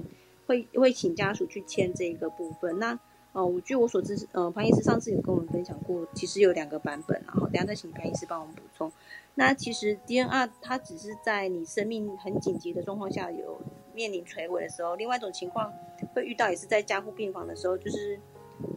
[0.48, 2.80] 会会请家属去签这一个部分。
[2.80, 2.98] 那
[3.34, 8.92] 呃，我据我所知，呃，潘医师上次有跟我们分享过，其实有两个版本，然后等下再请潘医师帮我们补充。
[9.36, 13.60] 那其实 DNR 它只是在你生命很紧急的状况下有。
[13.96, 15.74] 面临垂危的时候，另外一种情况
[16.14, 18.18] 会遇到，也是在加护病房的时候，就是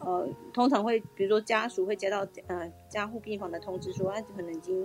[0.00, 4.84] 呃，通常会比如说家属会接到呃加护病房的通知，说他可能已经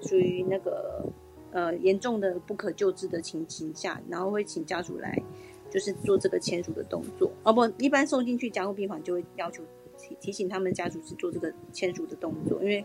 [0.00, 1.06] 属于那个
[1.52, 5.22] 呃严重的不可救治的情形下，然后会请家属来
[5.76, 7.30] 就是做这个签署的动作。
[7.42, 9.62] 哦不，一般送进去加护病房就会要求
[9.98, 12.82] 提提醒他们家属是做这个签署的动作，因为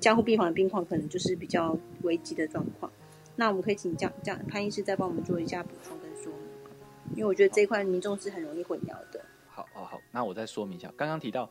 [0.00, 2.90] 加护病房的病况可能就是比较危急的状况。
[3.34, 7.16] 那我们可以请这样这样潘医师再帮我们做一下补充跟说明。
[7.16, 9.22] 因为我觉得这一块民众是很容易混淆的。
[9.46, 11.50] 好，好，好，那我再说明一下，刚刚提到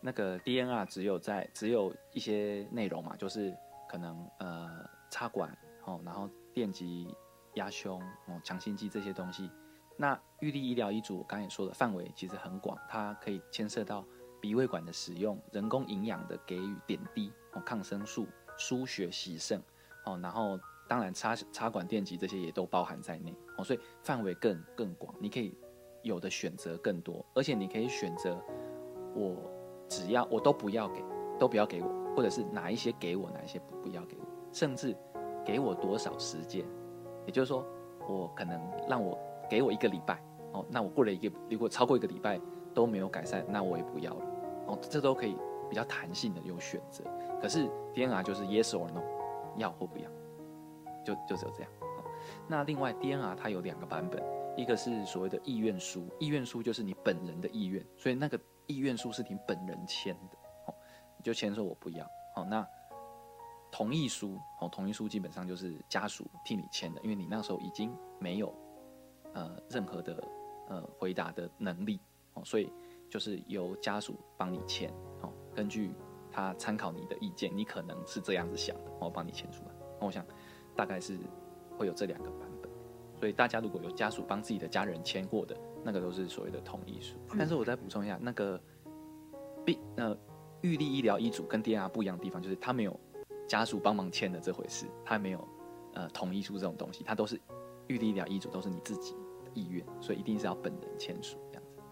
[0.00, 3.54] 那个 DNR 只有在只有一些内容嘛，就是
[3.88, 7.06] 可能呃插管哦，然后电击
[7.54, 9.48] 压胸哦，强心剂这些东西。
[9.96, 14.04] 那预立医疗医嘱我刚才说的范围其实很广，它可以牵涉到
[14.40, 18.26] 鼻胃管的使用、人工营养的给予点滴哦、抗生素、
[18.56, 19.62] 输血洗肾
[20.04, 20.58] 哦，然后。
[20.88, 25.56] 当然，插插管电极这些也都包含在内哦，所以范围更更广，你可以
[26.02, 28.38] 有的选择更多，而且你可以选择
[29.14, 29.34] 我
[29.88, 31.02] 只要我都不要给，
[31.38, 34.94] 都不要给我，或者是哪一些给我，哪一些不不要给我，甚至
[35.46, 36.66] 给我多少时间，
[37.24, 37.64] 也就是说，
[38.06, 39.18] 我可能让我
[39.52, 40.18] 给我一个礼拜
[40.54, 42.40] 哦，那我过了一个如果超过一个礼拜
[42.72, 44.24] 都没有改善，那我也不要了
[44.66, 45.36] 哦，这都可以
[45.68, 47.04] 比较弹性的有选择。
[47.38, 49.02] 可是 DNR 就是 yes or no，
[49.58, 50.10] 要或不要。
[51.04, 51.70] 就就只有这样。
[52.48, 54.22] 那另外 DNR 它有两个版本，
[54.56, 60.74] 一个是所谓的意愿书，意愿书就是你本人的意愿，所以那个意愿书是你本人签的，哦，
[61.18, 62.06] 你就签说我不要。
[62.34, 62.66] 好，那
[63.70, 68.54] 同意书，哦，同意书基本上就是家属替你签的，因为你那时候已经没有
[69.34, 70.22] 呃任何的
[70.68, 72.00] 呃回答的能力，
[72.34, 72.72] 哦，所以
[73.10, 75.94] 就是由家属帮你签，哦，根据
[76.30, 79.70] 他参考你的意见，你可能是这样子想的，我帮你签出来。
[80.00, 80.24] 那我想。
[80.74, 81.18] 大概是
[81.76, 82.70] 会有这两个版本，
[83.20, 87.14] 所以大家如果有家属帮自己的家人签过的，那个都是所谓的同意书。
[87.36, 88.58] 但是我再补充一下，那个
[89.66, 90.16] 病呃
[90.62, 92.98] 预立医疗医嘱跟 DNR 不一样的地方，就是他没有
[93.46, 95.46] 家属帮忙签的这回事，他没有
[95.92, 97.38] 呃同意书这种东西，他都是
[97.86, 99.20] 预立医疗医嘱都是你自己的
[99.54, 101.82] 意愿，所以一定是要本人签署这样子。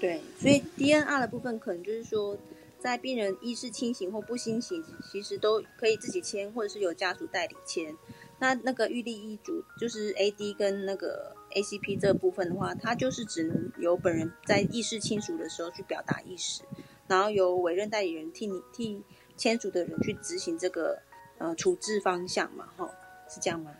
[0.00, 2.36] 对，所以 DNR 的部分可能就是说。
[2.78, 7.96] 在病人意识清醒或不清醒，其实都可以自己签，或者是有家属代理签。
[8.40, 16.64] 那那个预立医嘱就是 A D 跟那个 A C P 这部分的话，它就是只能由本人在意识清楚的时候去表达意识，
[17.06, 19.00] 然后由委任代理人替你替
[19.36, 21.00] 签署的人去执行这个
[21.38, 22.90] 呃处置方向嘛，哈，
[23.28, 23.70] 是这样吗？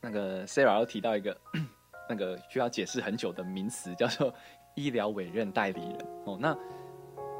[0.00, 1.36] 那个 Sarah 又提到一个
[2.08, 4.32] 那个需要解释很久的名词，叫做
[4.74, 6.56] 医疗委任代理人哦，那。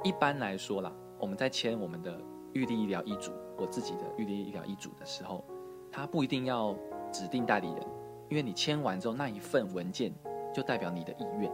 [0.04, 2.20] 一般来说啦，我们在签我们的
[2.52, 5.44] 预立医疗医嘱，我自己的预立医疗医嘱的时候，
[5.90, 6.72] 他不一定要
[7.12, 7.82] 指定代理人，
[8.28, 10.14] 因为你签完之后那一份文件
[10.54, 11.50] 就代表你的意愿，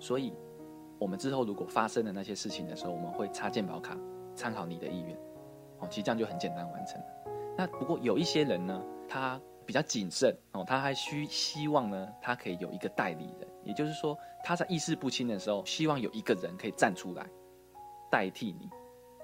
[0.00, 0.34] 所以
[0.98, 3.96] 我们之后如果发生的那些事情的时候，我们会插健保卡
[4.34, 5.16] 参考你的意愿，
[5.78, 7.06] 哦，其实这样就很简单完成了。
[7.56, 17.26] 那不过有一些人呢，他比较谨慎哦，他还需希望呢，他可以有一个代理人，也就是说他在意识不清的时候，希望有一个人可以站出来。
[18.10, 18.70] 代替你，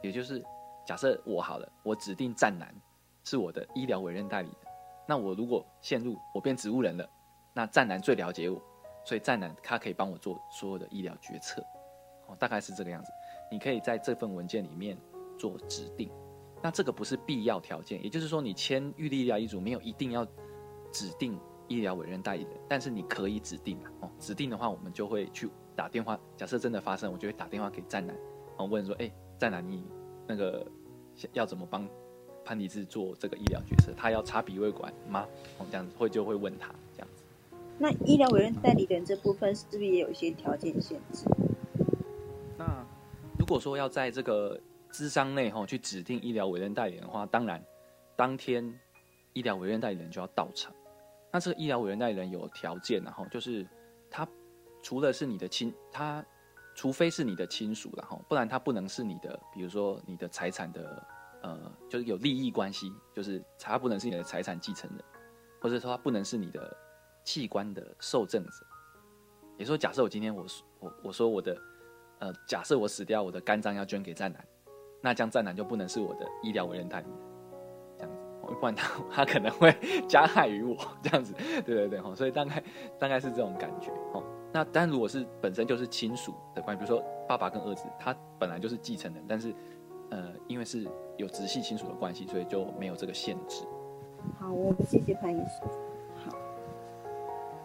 [0.03, 0.43] 也就是
[0.85, 2.75] 假设我好了，我指定战男
[3.23, 4.57] 是我的医疗委任代理人。
[5.07, 7.09] 那我如果陷入我变植物人了，
[7.55, 8.61] 那战男最了解我，
[9.05, 11.63] 所以战男他可以帮我做所有的医疗决策。
[12.27, 13.13] 哦，大概是这个样子。
[13.51, 14.97] 你可以在这份文件里面
[15.39, 16.11] 做指定。
[16.63, 20.27] 那这个不是必要条件，也就是说，你签预立医疗遗嘱没有一定要
[20.93, 23.93] 指定医疗委任代理人，但是你可以指定啊。
[24.01, 26.19] 哦，指定的话，我们就会去打电话。
[26.37, 28.15] 假设真的发生，我就会打电话给战男，
[28.59, 29.83] 哦，问说，哎，战男，你
[30.27, 30.67] 那个
[31.33, 31.89] 要怎么帮
[32.45, 33.93] 潘迪志做这个医疗决策？
[33.97, 35.27] 他要插鼻胃管吗？
[35.59, 37.25] 哦，这样子会就会问他这样子。
[37.79, 41.25] 那医疗委任代理人这部分是不是也有一些条件限制？
[42.59, 42.87] 那
[43.39, 44.61] 如果说要在这个
[44.93, 47.65] 资商内哈去指定医疗委任代理人的话，当然
[48.17, 48.79] 当天
[49.33, 50.73] 医疗委任代理人就要到场。
[51.33, 53.67] 那这个医疗委任代理人有条件，然后就是
[54.11, 54.27] 他
[54.83, 56.25] 除了是你的亲，他
[56.75, 61.07] 除非是你的亲属，然后不然他不能是你的，比如说你的财产的
[61.43, 65.05] 呃，就是有利益关系，就是他不能是你的财产继承人，
[65.61, 66.77] 或者说他不能是你的
[67.25, 68.67] 器官的受赠者。
[69.57, 70.45] 也说，假设我今天我
[70.79, 71.57] 我我说我的
[72.19, 74.45] 呃，假设我死掉，我的肝脏要捐给战男。
[75.01, 77.19] 那这样战男就不能是我的医疗委任代理人，
[77.99, 79.75] 这样子，不然他他可能会
[80.09, 81.33] 加害于我，这样子，
[81.65, 82.63] 对对对，所以大概
[82.99, 89.55] 大概是这种感觉，哦，那但如果是本身就是亲属的关系，比如说爸爸跟儿子，他本来就是继承人，但是
[90.11, 90.87] 呃，因为是
[91.17, 93.65] 有直系亲属的关系，所以就没有这个限制。
[94.39, 95.90] 好，我们谢谢潘医师。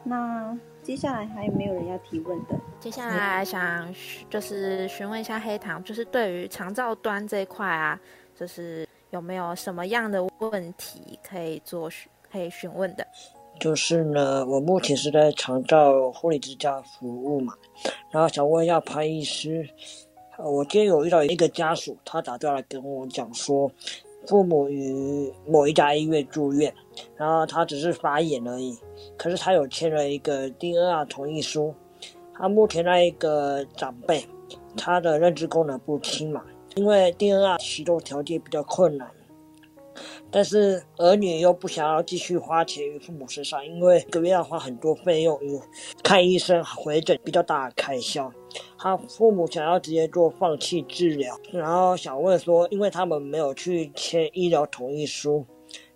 [0.06, 0.58] 好，那。
[0.86, 2.56] 接下来还有没有人要提问的？
[2.80, 3.92] 接下来想
[4.30, 8.00] 就是询问一下黑糖，就是对于长照端这一块啊，
[8.36, 11.90] 就是有没有什么样的问题可以做
[12.32, 13.08] 可以询问的？
[13.60, 17.56] 就是呢，我目前是在长照护理之家服务嘛，
[18.12, 19.68] 然后想问一下潘医师，
[20.38, 23.72] 我今天有遇到一个家属，他打电话来跟我讲说，
[24.28, 26.74] 父母于某一家医院住院，
[27.16, 28.78] 然后他只是发炎而已。
[29.18, 31.74] 可是他有签了一个 DNR 同意书，
[32.34, 34.26] 他目前那一个长辈，
[34.76, 36.44] 他的认知功能不清嘛，
[36.76, 39.10] 因为 DNR 启动条件比较困难，
[40.36, 45.58] 但是儿女又不想要继续花钱于父母身上，因为一个月要花很多费用，与
[46.04, 48.30] 看医生、回诊比较大的开销，
[48.78, 55.46] 他父母想要直接做放弃治疗，然后想问说，因为他们没有去签医疗同意书，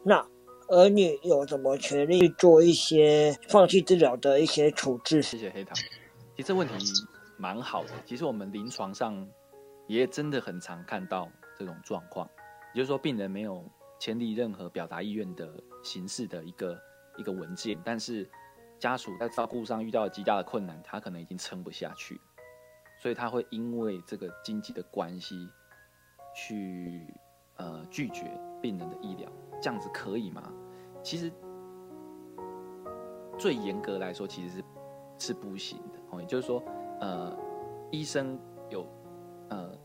[0.04, 0.26] 那。
[0.72, 5.20] 儿女有什么权利做一些放弃治疗的一些处置？
[5.20, 5.76] 谢谢黑糖。
[6.36, 6.76] 其实这问题
[7.38, 7.90] 蛮好的。
[8.06, 9.28] 其实我们临床上
[9.88, 12.30] 也真的很常看到这种状况，
[12.76, 13.64] 也就是说，病人没有
[14.00, 16.82] 签订任何表达意愿的形式的一个
[17.18, 18.28] 一个文件，但是
[18.80, 22.20] 家属在照顾上遇到了极大的困难，他可能已经撑不下去，
[23.02, 25.50] 所以他会因为这个经济的关系
[26.34, 27.14] 去
[27.58, 28.32] 呃拒绝
[28.62, 29.30] 病人的医疗。
[29.62, 30.50] 这样子可以吗？
[31.04, 31.30] 其实
[33.38, 34.64] 最严格来说，其实是
[35.18, 36.22] 是不行的哦。
[36.22, 36.64] 也就是说，
[37.02, 37.38] 呃，
[37.92, 38.88] 医生有
[39.50, 39.78] 呃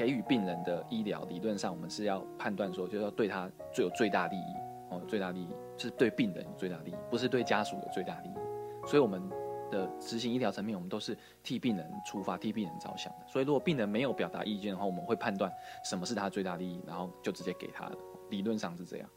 [0.00, 4.54] 给予病人的医疗，理论上我们是要判断说，就是要对他最有最大利益
[4.88, 8.32] 哦，最大利益是对病人有最大利益，不是对家属有最大利益。
[8.86, 9.22] 所以我们
[9.70, 13.26] 的执行医疗层面，我们都是替病人出发，替病人着想的。
[13.26, 15.52] 所以如果病人没有表达意见的话，我们会判断
[15.84, 17.96] 什么是他最大利益，然后就直接给他了。
[18.30, 19.08] 理论上是这样，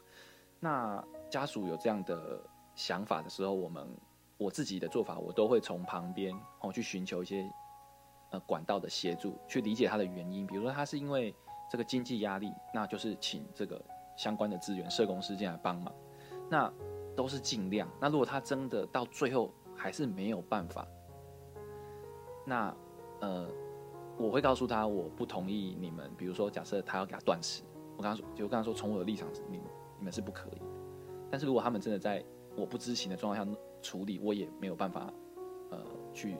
[0.60, 2.38] 那家属有这样的
[2.74, 3.88] 想法的时候，我们
[4.36, 7.42] 我自己的做法，我都会从旁边哦去寻求一些
[8.40, 10.46] 管道的协助，去理解他的原因。
[10.46, 11.34] 比如说他是因为
[11.70, 13.82] 这个经济压力，那就是请这个
[14.16, 15.92] 相关的资源社工师进来帮忙，
[16.50, 16.72] 那
[17.16, 17.88] 都是尽量。
[18.00, 20.86] 那如果他真的到最后还是没有办法，
[22.46, 22.74] 那
[23.20, 23.48] 呃
[24.16, 27.62] 我会告诉他我不同意你们，比如说假设他要给他断食。
[27.96, 29.60] 我刚刚说，就刚刚说，从我的立场是，你
[29.98, 30.60] 你们是不可以。
[31.30, 32.24] 但是如果他们真的在
[32.56, 35.12] 我不知情的状况下处理，我也没有办法，
[35.70, 35.78] 呃，
[36.12, 36.36] 去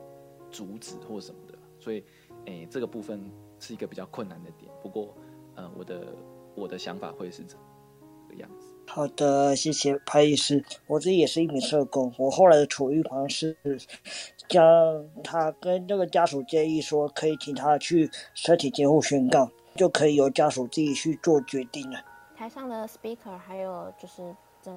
[0.51, 1.41] 阻止或什么。
[1.85, 2.03] 所以，
[2.47, 4.73] 诶，这个部分是一个比较困难的点。
[4.83, 5.15] 不过，
[5.55, 6.17] 呃，我的
[6.55, 7.57] 我的想法会是这
[8.29, 8.69] 个样子。
[8.87, 10.65] 好的，谢谢潘医师。
[10.87, 13.55] 我自己也是一名社工，我后来的处遇方式，
[14.49, 14.65] 将
[15.23, 19.51] 他跟这个家属建议说，可以请他去身体监护宣告。
[19.77, 21.99] 就可以由家属自己去做决定了。
[22.37, 24.33] 台上的 speaker 还有就是
[24.63, 24.71] 这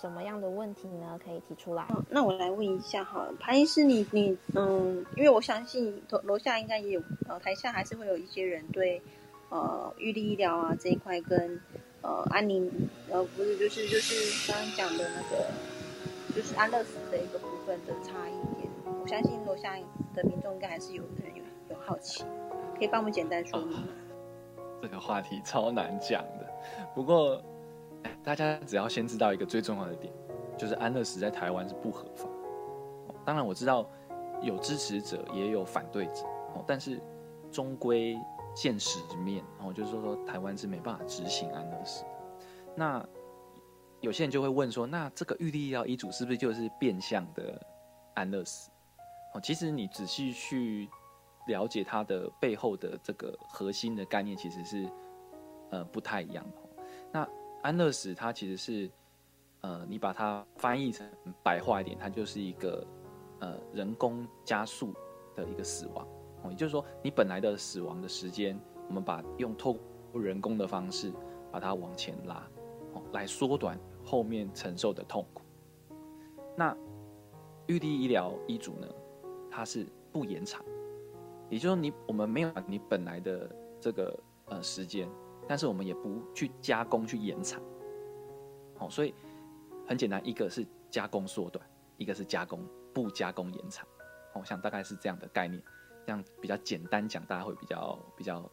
[0.00, 1.18] 什么样的问题呢？
[1.24, 1.86] 可以提出来。
[1.90, 9.00] 嗯那我来问一下哈，潘医师，你你嗯，因为我相信楼楼下应该也有呃，台下还是会有一些人对
[9.50, 11.60] 呃预立医疗啊这一块跟
[12.00, 12.70] 呃安宁
[13.10, 15.46] 呃不是就是就是刚刚讲的那个
[16.34, 18.68] 就是安乐死的一个部分的差异点。
[19.00, 19.76] 我相信楼下
[20.14, 21.42] 的民众应该还是有人有
[21.74, 22.24] 有好奇。
[22.76, 23.84] 可以帮我们简单说明吗？
[24.80, 26.48] 这个话题超难讲的。
[26.94, 27.42] 不过，
[28.24, 30.12] 大家只要先知道一个最重要的点，
[30.56, 32.28] 就是安乐死在台湾是不合法。
[33.24, 33.88] 当然我知道
[34.40, 37.00] 有支持者也有反对者，哦但是
[37.50, 38.18] 终归
[38.54, 42.04] 现实面，哦，就是说台湾是没办法执行安乐死。
[42.74, 43.04] 那
[44.00, 47.60] 有些人就会问说，那这个预立医疗遗嘱是不是就是变相的
[48.14, 48.70] 安乐死？
[49.34, 50.88] 哦，其实你仔细去
[51.46, 54.88] 了解它的背后的这个核心的概念，其实是
[55.70, 56.56] 呃不太一样的。
[57.12, 57.28] 那
[57.62, 58.90] 安乐死它其实是
[59.60, 61.08] 呃，你把它翻译成
[61.42, 62.84] 白话一点，它就是一个
[63.38, 64.92] 呃人工加速
[65.36, 66.06] 的一个死亡。
[66.42, 68.58] 哦，也就是说，你本来的死亡的时间，
[68.88, 69.74] 我们把用透
[70.10, 71.12] 过人工的方式
[71.52, 72.44] 把它往前拉，
[72.94, 75.42] 哦，来缩短后面承受的痛苦。
[76.56, 76.76] 那
[77.68, 78.88] 预立医疗医嘱呢，
[79.48, 80.64] 它是不延长，
[81.48, 83.48] 也就是说，你我们没有把你本来的
[83.80, 85.08] 这个呃时间，
[85.48, 87.62] 但是我们也不去加工去延长。
[88.78, 89.14] 哦，所以
[89.86, 91.64] 很简单，一个是加工缩短，
[91.96, 93.86] 一个是加工不加工延长。
[94.34, 95.62] 我想大概是这样的概念。
[96.04, 98.50] 这样比较简单讲，大家会比较比较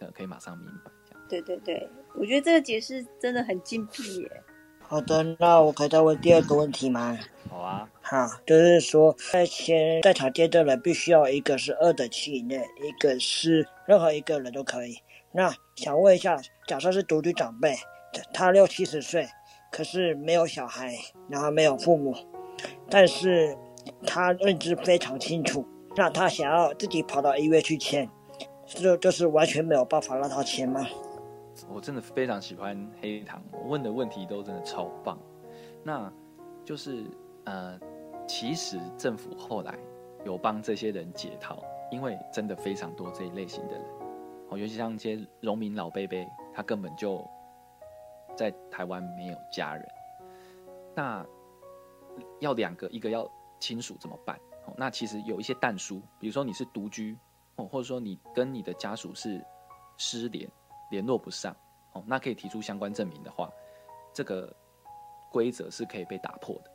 [0.00, 0.90] 呃，可以马上明白。
[1.28, 4.42] 对对对，我觉得这个解释真的很精辟耶。
[4.80, 7.16] 好的，那我可以再问第二个问题吗？
[7.48, 14.96] 好啊，好，就是说，在先在场见证人必须要一个是二等七以内，一个是任何一个人都可以。
[15.32, 17.74] 那想问一下，假设是独居长辈，
[18.32, 19.28] 他六七十岁，
[19.70, 20.94] 可是没有小孩，
[21.28, 22.14] 然后没有父母，
[22.88, 23.56] 但是
[24.06, 25.66] 他认知非常清楚。
[25.96, 28.08] 那他想要自己跑到医院去签，
[28.66, 30.86] 就就是完全没有办法让他签吗？
[31.68, 35.18] 我真的非常喜欢黑糖，我问的问题都真的超棒。
[35.82, 36.12] 那
[36.64, 37.04] 就是
[37.44, 37.78] 呃，
[38.28, 39.74] 其实政府后来
[40.24, 43.84] 有帮这些人解套，因为真的非常多这一类型的人，
[44.50, 46.18] 哦，尤其像一些农民老伯伯，
[46.54, 47.24] 他根本就
[48.36, 49.88] 在台湾没有家人，
[50.94, 51.26] 那
[52.40, 53.30] 要两个，一个要
[53.60, 54.36] 亲属怎么办？
[54.66, 57.16] 哦那其实有一些淡书，比如说你是独居，
[57.56, 59.44] 哦，或者说你跟你的家属是
[59.96, 60.50] 失联，
[60.90, 61.56] 联络不上，
[61.92, 63.50] 哦，那可以提出相关证明的话，
[64.12, 64.54] 这个
[65.30, 66.70] 规则是可以被打破的，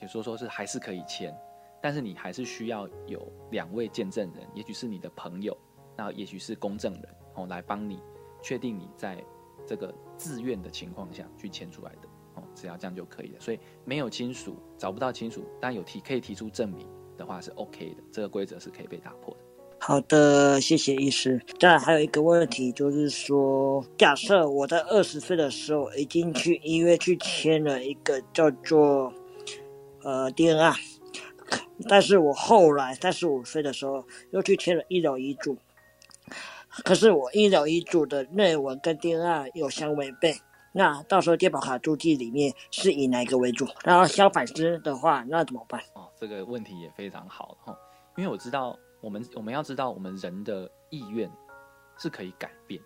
[0.00, 1.36] 也就说说是还是可以签，
[1.80, 5.56] 但是你还是需要有两位见证人，也许是你的朋友，
[6.02, 8.00] 那也许是公证人，哦，来帮你
[8.42, 9.22] 确定你在
[9.64, 13.38] 这个自愿的情况下去签出来的，哦，只要这样就可以了。
[13.38, 16.84] 所以没有亲属，找不到亲属，但有提可以提出证明。
[17.16, 19.40] 的话是 OK 的，这个规则是可以被打破的。
[19.78, 21.40] 好的，谢谢医师。
[21.60, 29.12] 再还有一个问题，就是说，假设我在二十岁的时候已经去医院去签了一个叫做
[30.02, 30.74] 呃 DNA，
[31.86, 35.56] 但是我后来三十五岁的时候又去签了医疗遗嘱，
[36.84, 40.34] 可是我医疗遗嘱的内文跟 DNA 有相违背。
[40.74, 43.66] 那到时候电保卡注记里面是以哪个为主？
[43.84, 45.78] 然后相反之的话，那怎么办？
[45.92, 47.78] 哦，这个问题也非常好哈，
[48.16, 51.30] 因为我知道我们我们要知道我们人的意愿
[51.98, 52.80] 是可以改变，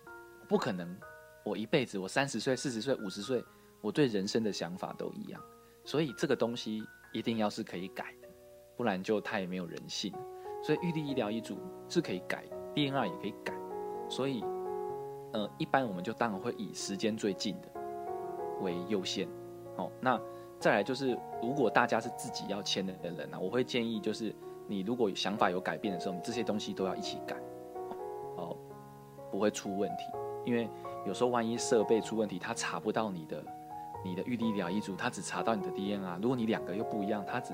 [0.49, 0.99] 不可能
[1.45, 3.41] 我一辈子我三十岁、四十岁、五十岁，
[3.79, 5.41] 我对人生的想法都一样，
[5.85, 6.83] 所以这个东西
[7.13, 8.27] 一定要是可以改的，
[8.75, 10.13] 不然就太没有人性。
[10.61, 11.57] 所以预立医疗遗嘱
[11.87, 12.43] 是可以改
[12.75, 13.53] ，DNA 也可以改，
[14.09, 14.43] 所以
[15.33, 17.67] 呃，一般我们就当然会以时间最近的。
[18.61, 19.27] 为优先，
[19.75, 20.19] 哦，那
[20.57, 24.33] 再来就是，如果大家是自己要签的人呢，我会建议就是，
[24.65, 27.35] 你如果想法有改变的时候，你这些东西都要一起改，
[28.35, 28.57] 哦，
[29.29, 30.05] 不会出问题。
[30.43, 30.67] 因为
[31.05, 33.45] 有时候万一设备出问题，他查不到你的
[34.03, 36.19] 你的预立医疗遗嘱，他只查到你的 DNA。
[36.19, 37.53] 如果你两个又不一样，他只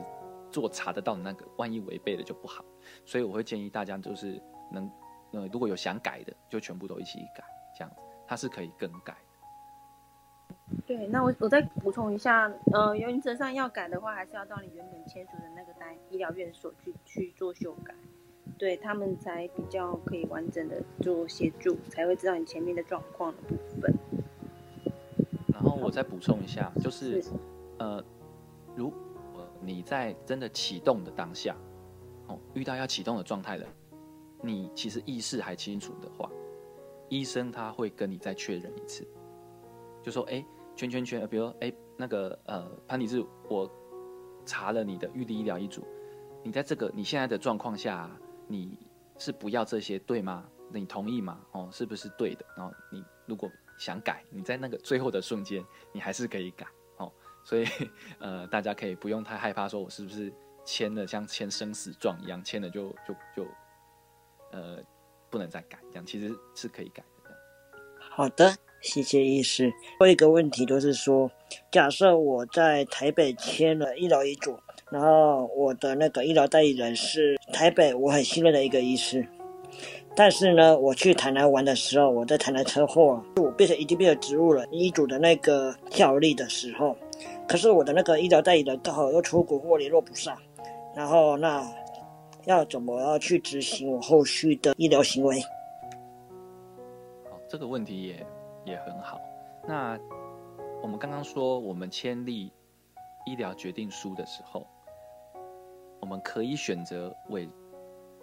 [0.50, 2.64] 做查得到的那个，万一违背了就不好。
[3.04, 4.42] 所以我会建议大家就是
[4.72, 4.90] 能，
[5.34, 7.44] 呃，如果有想改的，就全部都一起改，
[7.78, 9.16] 这样子它是可以更改。
[10.86, 17.94] 对，那我我再补充一下，呃，原则上要改的话，还是要到你原本签署的那个单医疗院所去去做修改，
[18.58, 23.94] 对他们才比较可以完整的做协助，才会知道你前面的状况的部分。
[25.52, 27.24] 然后我再补充一下，就是，
[27.80, 28.04] 呃，
[28.76, 31.56] 如果你在真的启动的当下，
[32.28, 33.68] 哦，遇到要启动的状态了，
[34.46, 36.30] 你其实意识还清楚的话，
[37.08, 39.08] 医生他会跟你再确认一次。
[40.02, 43.72] 就说哎，圈圈圈，比如说哎，那个呃，潘女士，我
[44.46, 45.88] 查了你的预立医疗医嘱，
[46.44, 48.12] 你在这个你现在的状况下，
[48.48, 48.78] 你
[49.18, 50.46] 是不要这些对吗？
[50.74, 51.40] 你同意吗？
[51.54, 52.46] 哦，是不是对的？
[52.58, 55.64] 然后你如果想改，你在那个最后的瞬间，
[55.94, 56.68] 你还是可以改
[56.98, 57.10] 哦。
[57.46, 57.66] 所以
[58.20, 60.34] 呃，大家可以不用太害怕，说我是不是
[60.66, 63.48] 签了像签生死状一样，签了就就就
[64.54, 64.78] 呃
[65.30, 67.32] 不能再改，这样其实是可以改的。
[68.00, 68.56] 好的。
[68.84, 69.72] 谢谢医师。
[69.98, 71.32] 后一个问题就是说，
[71.72, 74.60] 假设我在台北签了医疗遗嘱，
[74.92, 79.26] 然后我的那个医疗代理人是台北我很信任的一个医师，
[80.14, 86.98] 但是呢，我去台南玩的时候，我在台南车祸，我变成已经变成植物人医嘱的那个效力的时候，
[87.48, 90.38] 可是我的那个医疗代理人刚好又出国或联络不上，
[90.94, 91.66] 然后那
[92.46, 95.40] 要怎么要去执行我后续的医疗行为？
[97.30, 98.26] 好，这个问题也
[98.66, 99.20] 也很好。
[99.66, 99.98] 那
[100.82, 102.52] 我们刚刚说，我们签立
[103.26, 104.68] 医疗决定书的时候，
[106.02, 107.48] 我们可以选择委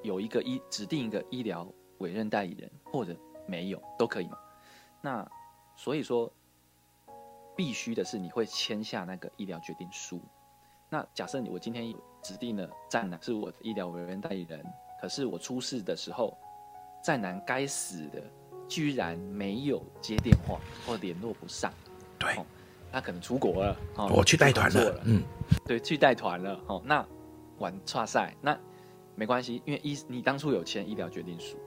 [0.03, 1.67] 有一个医指定一个医疗
[1.99, 3.17] 委任代理人，或者
[3.47, 4.37] 没有都可以嘛。
[5.01, 5.27] 那
[5.77, 6.31] 所以说，
[7.57, 10.21] 必须的是你会签下那个医疗决定书。
[10.91, 14.63] 那假设你我今天指定了战男是我的医疗委员代理人，
[15.01, 16.37] 可是我出事的时候，
[17.03, 18.23] 战男该死的
[18.69, 21.73] 居然没有接电话或联络不上，
[22.19, 22.37] 对，
[22.93, 25.23] 他可能出国了，哦，我去带团了，嗯，
[25.65, 27.07] 对，去带团了，哦，那
[27.59, 28.59] 玩差赛那。
[29.17, 31.59] 没关系，因为医你当初有签医疗决定书，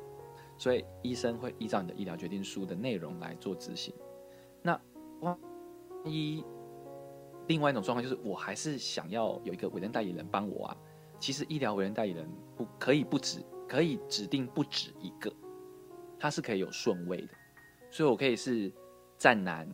[0.58, 3.94] 所以医生会依照你的医疗决定书的内容来做执行。
[4.64, 4.80] 那
[5.20, 5.38] 万
[6.04, 6.44] 一
[7.48, 10.78] 另外一种状况就是，我还是想要有一个委任代理人帮我啊。
[11.20, 15.34] 其实医疗委任代理人不可以不止，可以指定不止一个，
[16.20, 17.30] 它是可以有顺位的。
[17.90, 18.72] 所以我可以是
[19.18, 19.68] 战男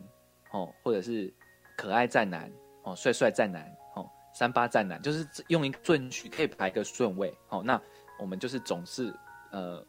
[0.52, 1.32] 哦，或者是
[1.76, 2.52] 可爱战男
[2.84, 3.64] 哦，帅帅战男
[3.96, 4.08] 哦。
[4.32, 7.80] 三八战男就是用一个顺序可以排个顺位，哦，那
[8.20, 9.12] 我们就是总是
[9.50, 9.84] 呃，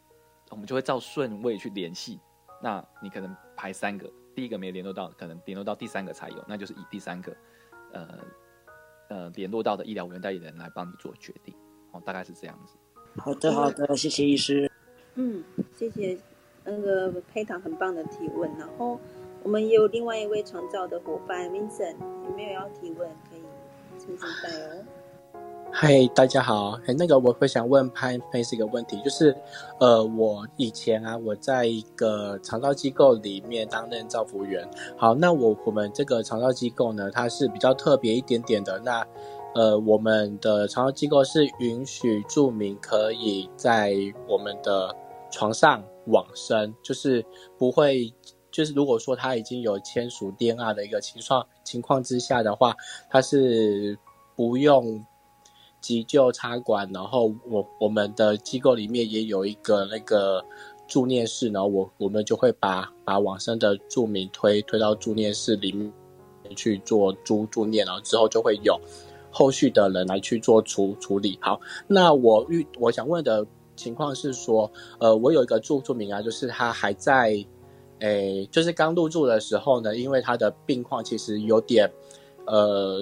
[0.50, 2.18] 我们就会照顺位去联系。
[2.60, 7.36] 那你可能排三个，第一个没联络到，可能联络到第三个才有，那就是以第三个
[7.92, 8.18] 呃
[9.08, 11.54] 呃联络到的医疗委员代理人来帮你做决定，
[11.92, 12.76] 哦，大概是这样子。
[13.16, 14.70] 好的，好的，谢谢医师。
[15.14, 15.44] 嗯，
[15.76, 16.18] 谢谢
[16.64, 18.50] 那个佩糖很棒的提问。
[18.58, 18.98] 然后
[19.42, 23.08] 我们也有另外一位长照的伙伴 Vincent，有没有要提问？
[23.30, 23.42] 可以。
[25.74, 26.78] 嗨，大家好。
[26.86, 29.34] 哎，那个我会想问潘潘是一个问题，就是，
[29.80, 34.68] 呃，我以前啊，我在一个长照机构里面担任照服员。
[34.98, 38.78] 好，那我我们这个长照机构呢，它是比较特别一点点的。
[38.80, 39.04] 那，
[39.54, 43.94] 呃，我们的长照机构是允许住民可以在
[44.28, 44.94] 我们的
[45.30, 47.24] 床上往生，就是
[47.56, 48.12] 不会。
[48.50, 52.76] 就是如果说他已经有签署 DNA 的一个情况情况之下的话，
[53.08, 53.98] 他是
[54.36, 55.02] 不用
[55.82, 60.42] 急救插管，然后我我们的机构里面也有一个那个
[60.86, 65.92] 助念室，然后我我们就会把把往生的住民推推到助念室里面
[66.56, 68.80] 去做助助念，然后之后就会有
[69.30, 71.38] 后续的人来去做处处理。
[71.42, 73.44] 好，那我遇我想问的
[73.76, 77.44] 情况是说，呃，我有一个住住民啊，就是他还在。
[78.04, 81.88] 诶，就是刚入住的时候呢，因为他的病况其实有点，
[82.48, 83.00] 呃，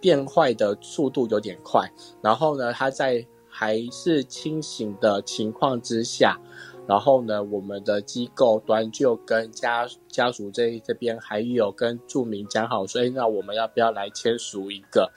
[0.00, 1.90] 变坏的速度有点快。
[2.22, 6.38] 然后呢，他在还是清醒的情况之下，
[6.86, 15.10] 然后呢，我们的机构端就跟家家属这这边还有跟住民讲好，所以那我们要不要来签署一个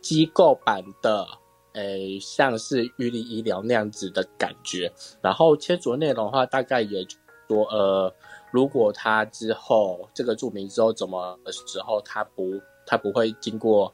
[0.00, 1.26] 机构版的，
[1.74, 4.92] 诶，像是预立医疗那样子的感觉。
[5.20, 7.06] 然后签署内容的话，大概也。
[7.48, 8.12] 说呃，
[8.50, 13.92] 如果他之后这个注明之后怎么的时候，他不他不会经过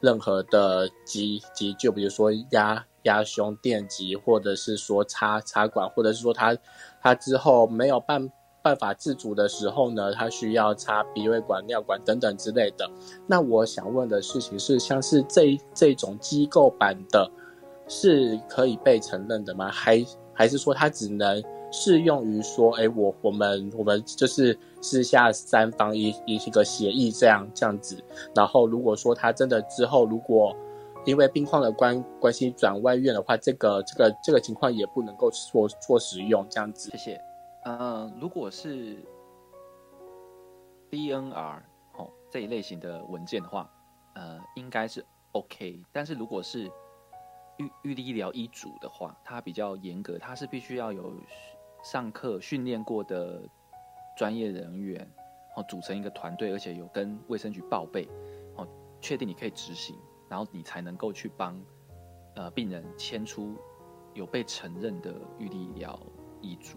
[0.00, 6.56] 任何的急急救，比如说压压胸电击，或者是说插插管，或者是说他
[7.02, 8.30] 他之后没有办
[8.62, 12.88] 办法自主的时候呢，他需要插鼻胃管、尿管等等之类的。
[13.26, 17.30] 那我想问的事情是，像是这这种机构版的，
[17.88, 19.70] 是可以被承认的吗？
[19.70, 21.42] 还还是说它只能？
[21.76, 28.04] 适用于说，哎，我我们我们就是私下三方一一一个协议这样这样子。
[28.34, 30.54] 然后如果说他真的之后如果
[31.06, 36.90] 因为病况的关关系转外院的话，这个这个这个情况也不能够做做使用这样子。
[36.90, 37.20] 谢谢。
[37.64, 38.98] 呃，如果是
[40.90, 41.62] DNR
[41.96, 43.70] 哦这一类型的文件的话，
[44.14, 45.82] 呃，应该是 OK。
[45.92, 46.70] 但是如果是
[47.56, 51.14] 预预立医疗医嘱的话，它比较严格，它是必须要有。
[51.82, 53.42] 上课训练过的
[54.16, 55.08] 专业人员，
[55.56, 58.08] 哦，组成一个团队，而且有跟卫生局报备，
[58.56, 58.66] 哦，
[59.00, 59.96] 确定你可以执行，
[60.28, 61.60] 然后你才能够去帮，
[62.36, 63.54] 呃，病人签出
[64.14, 65.98] 有被承认的预立医疗
[66.40, 66.76] 医嘱，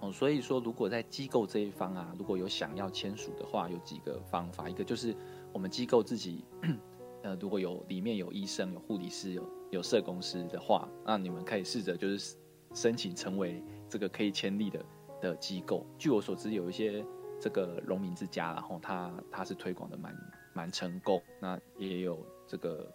[0.00, 5.14] 哦，所以说如果在机构这一方啊，如果有想要签署的话，有几个方法，一个就是
[5.52, 6.44] 我们机构自己，
[7.22, 12.36] 呃，如果有里面有医生、有护理师、有有社工师的话，那你们可以试着就是
[12.74, 13.62] 申请成为。
[13.88, 14.84] 这个可以签立的
[15.20, 17.04] 的机构，据我所知，有一些
[17.40, 20.16] 这个荣民之家，然后他他是推广的蛮
[20.52, 22.92] 蛮成功，那也有这个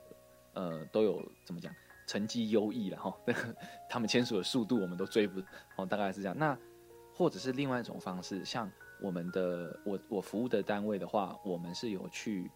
[0.54, 1.74] 呃都有怎么讲
[2.08, 3.16] 成绩优异了哈，
[3.90, 5.40] 他们签署的速度我们都追不
[5.78, 6.38] 哦，大概是这样。
[6.38, 6.58] 那
[7.14, 8.70] 或者是另外一种方式，像
[9.02, 12.50] 我们的我我服务的单位的话，我们是有去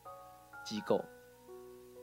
[0.66, 1.04] 机构，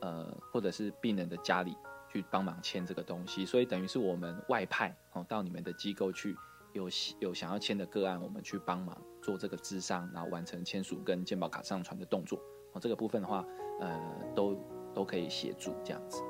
[0.01, 1.75] 呃，或者是病人的家里
[2.09, 6.37] 去帮忙签这个东西，所以等于是我们外派哦到你们的机构去，
[6.73, 12.37] 有有想要签的个案，我们去帮忙做这个智商，然后完成签署跟健保卡上传的动作
[12.73, 13.45] 哦，这个部分的话，
[13.79, 13.99] 呃，
[14.35, 14.55] 都
[14.93, 16.21] 都可以协助这样子。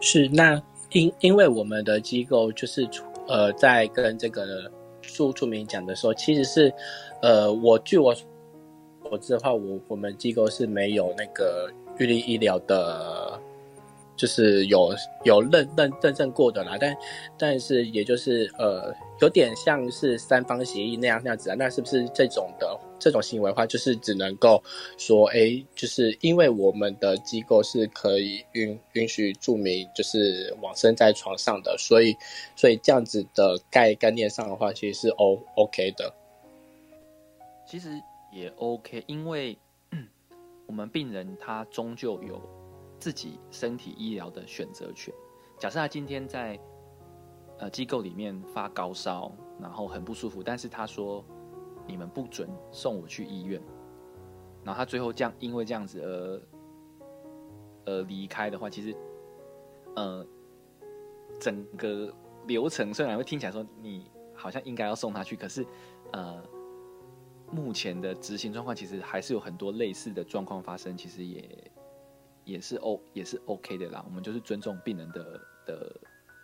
[0.00, 2.88] 是，那因因为我们的机构就是
[3.28, 6.74] 呃，在跟这个住住民讲的时候，其实是，
[7.22, 13.40] 呃，我据我所知的话，我我们机构是没有那个预立医疗的。
[14.16, 14.94] 就是有
[15.24, 16.96] 有认认认证过的啦，但
[17.36, 21.56] 但是也就是呃，有点像是三方协议那样那样子啊。
[21.58, 24.62] 那是不是这种的这种行为的话，就是只能够
[24.96, 32.16] 说，哎，就是因为我们的机构是可以允允许注明就是往生在床上的，所以
[32.56, 36.12] 所以这样子的概概念上的话，其实是 O OK 的。
[37.66, 38.00] 其实
[38.32, 39.58] 也 OK，因为
[40.66, 42.40] 我们病人他终究有。
[42.98, 45.14] 自己身体医疗的选择权。
[45.58, 46.58] 假设他今天在
[47.58, 51.24] 呃机构里面发高烧，然后很不舒服，但是他说
[51.86, 53.60] 你们不准送我去医院，
[54.62, 56.42] 然后他最后这样因为这样子而
[57.86, 58.96] 而离开的话，其实
[59.94, 60.26] 呃
[61.40, 62.12] 整个
[62.46, 65.66] 流程虽然会听起来说你好像应该要送他去，可是
[66.12, 66.42] 呃
[67.50, 71.70] 目前的执行状况其实还是有很多类似的状况发生，其实也。
[72.46, 75.94] 也是 O 也是 OK 的啦，我们就是尊重病人的的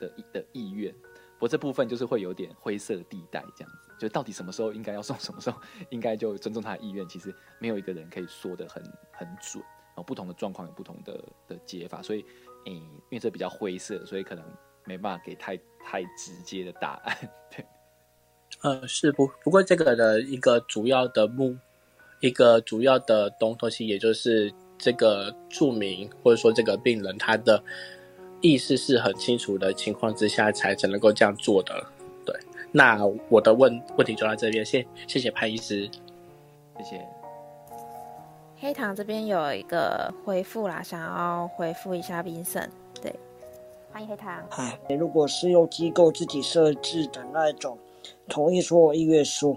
[0.01, 0.93] 的的意愿，
[1.39, 5.59] 不过这部分就是会有点灰色地带这样子，就到底什么时候应该要送，什么时候
[5.91, 8.83] 应该就尊重他的意愿，其实没有一个人可以说的很
[9.13, 12.25] 很准，然后不同的状况有不同的的解法，所以
[12.67, 14.45] 嗯，因为这比较灰色，所以可能
[14.85, 17.17] 没办法给太太直接的答案。
[17.49, 17.65] 对，
[18.63, 21.57] 呃， 是不不过这个的一个主要的目，
[22.19, 24.53] 一个主要的东东西，也就是。
[24.83, 27.63] 这个著名或者说这个病人，他的
[28.41, 31.73] 意识是很清楚的情况之下，才才能够这样做的。
[32.27, 32.35] 对，
[32.73, 35.89] 那我的问问题就到这边，谢谢谢潘医师，
[36.79, 37.07] 谢谢。
[38.59, 42.69] 黑糖这边有一个回复啦，想要回复一下冰森，
[43.01, 43.15] 对，
[43.93, 44.45] 欢迎黑糖。
[44.51, 47.79] 哎，如果是由机构自己设置的那种，
[48.29, 49.57] 同意说医院书。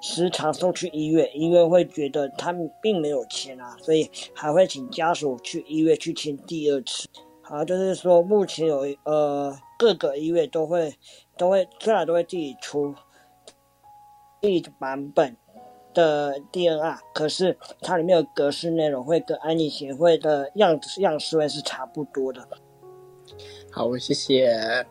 [0.00, 7.08] 时常送去医院，医院会觉得他们并没有签啊，所以还会请家属去医院去签第二次。
[7.42, 10.94] 好，就是说目前有呃各个医院都会
[11.36, 12.94] 都会虽然都会自己出
[14.40, 15.36] 一版本
[15.94, 22.46] 的 DNR，可是它里面的格式内容会跟安利协会的样子样式会是差不多的。
[23.70, 24.86] 好，谢谢。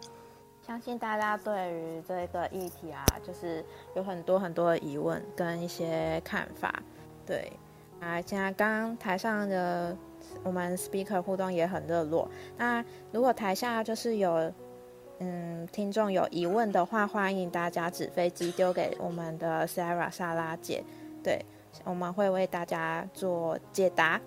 [0.65, 3.63] 相信大家对于这个议题啊，就是
[3.95, 6.81] 有很多很多的疑问跟一些看法。
[7.23, 7.51] 对，
[7.99, 9.95] 啊，现在刚刚台上的
[10.43, 12.27] 我们 speaker 互动也很热络。
[12.57, 14.51] 那如果台下就是有
[15.19, 20.83] 嗯听众有疑问的话，欢迎大家纸飞机丢给我们的 Sarah 莎拉姐，
[21.23, 21.45] 对，
[21.83, 24.19] 我们会为大家做解答。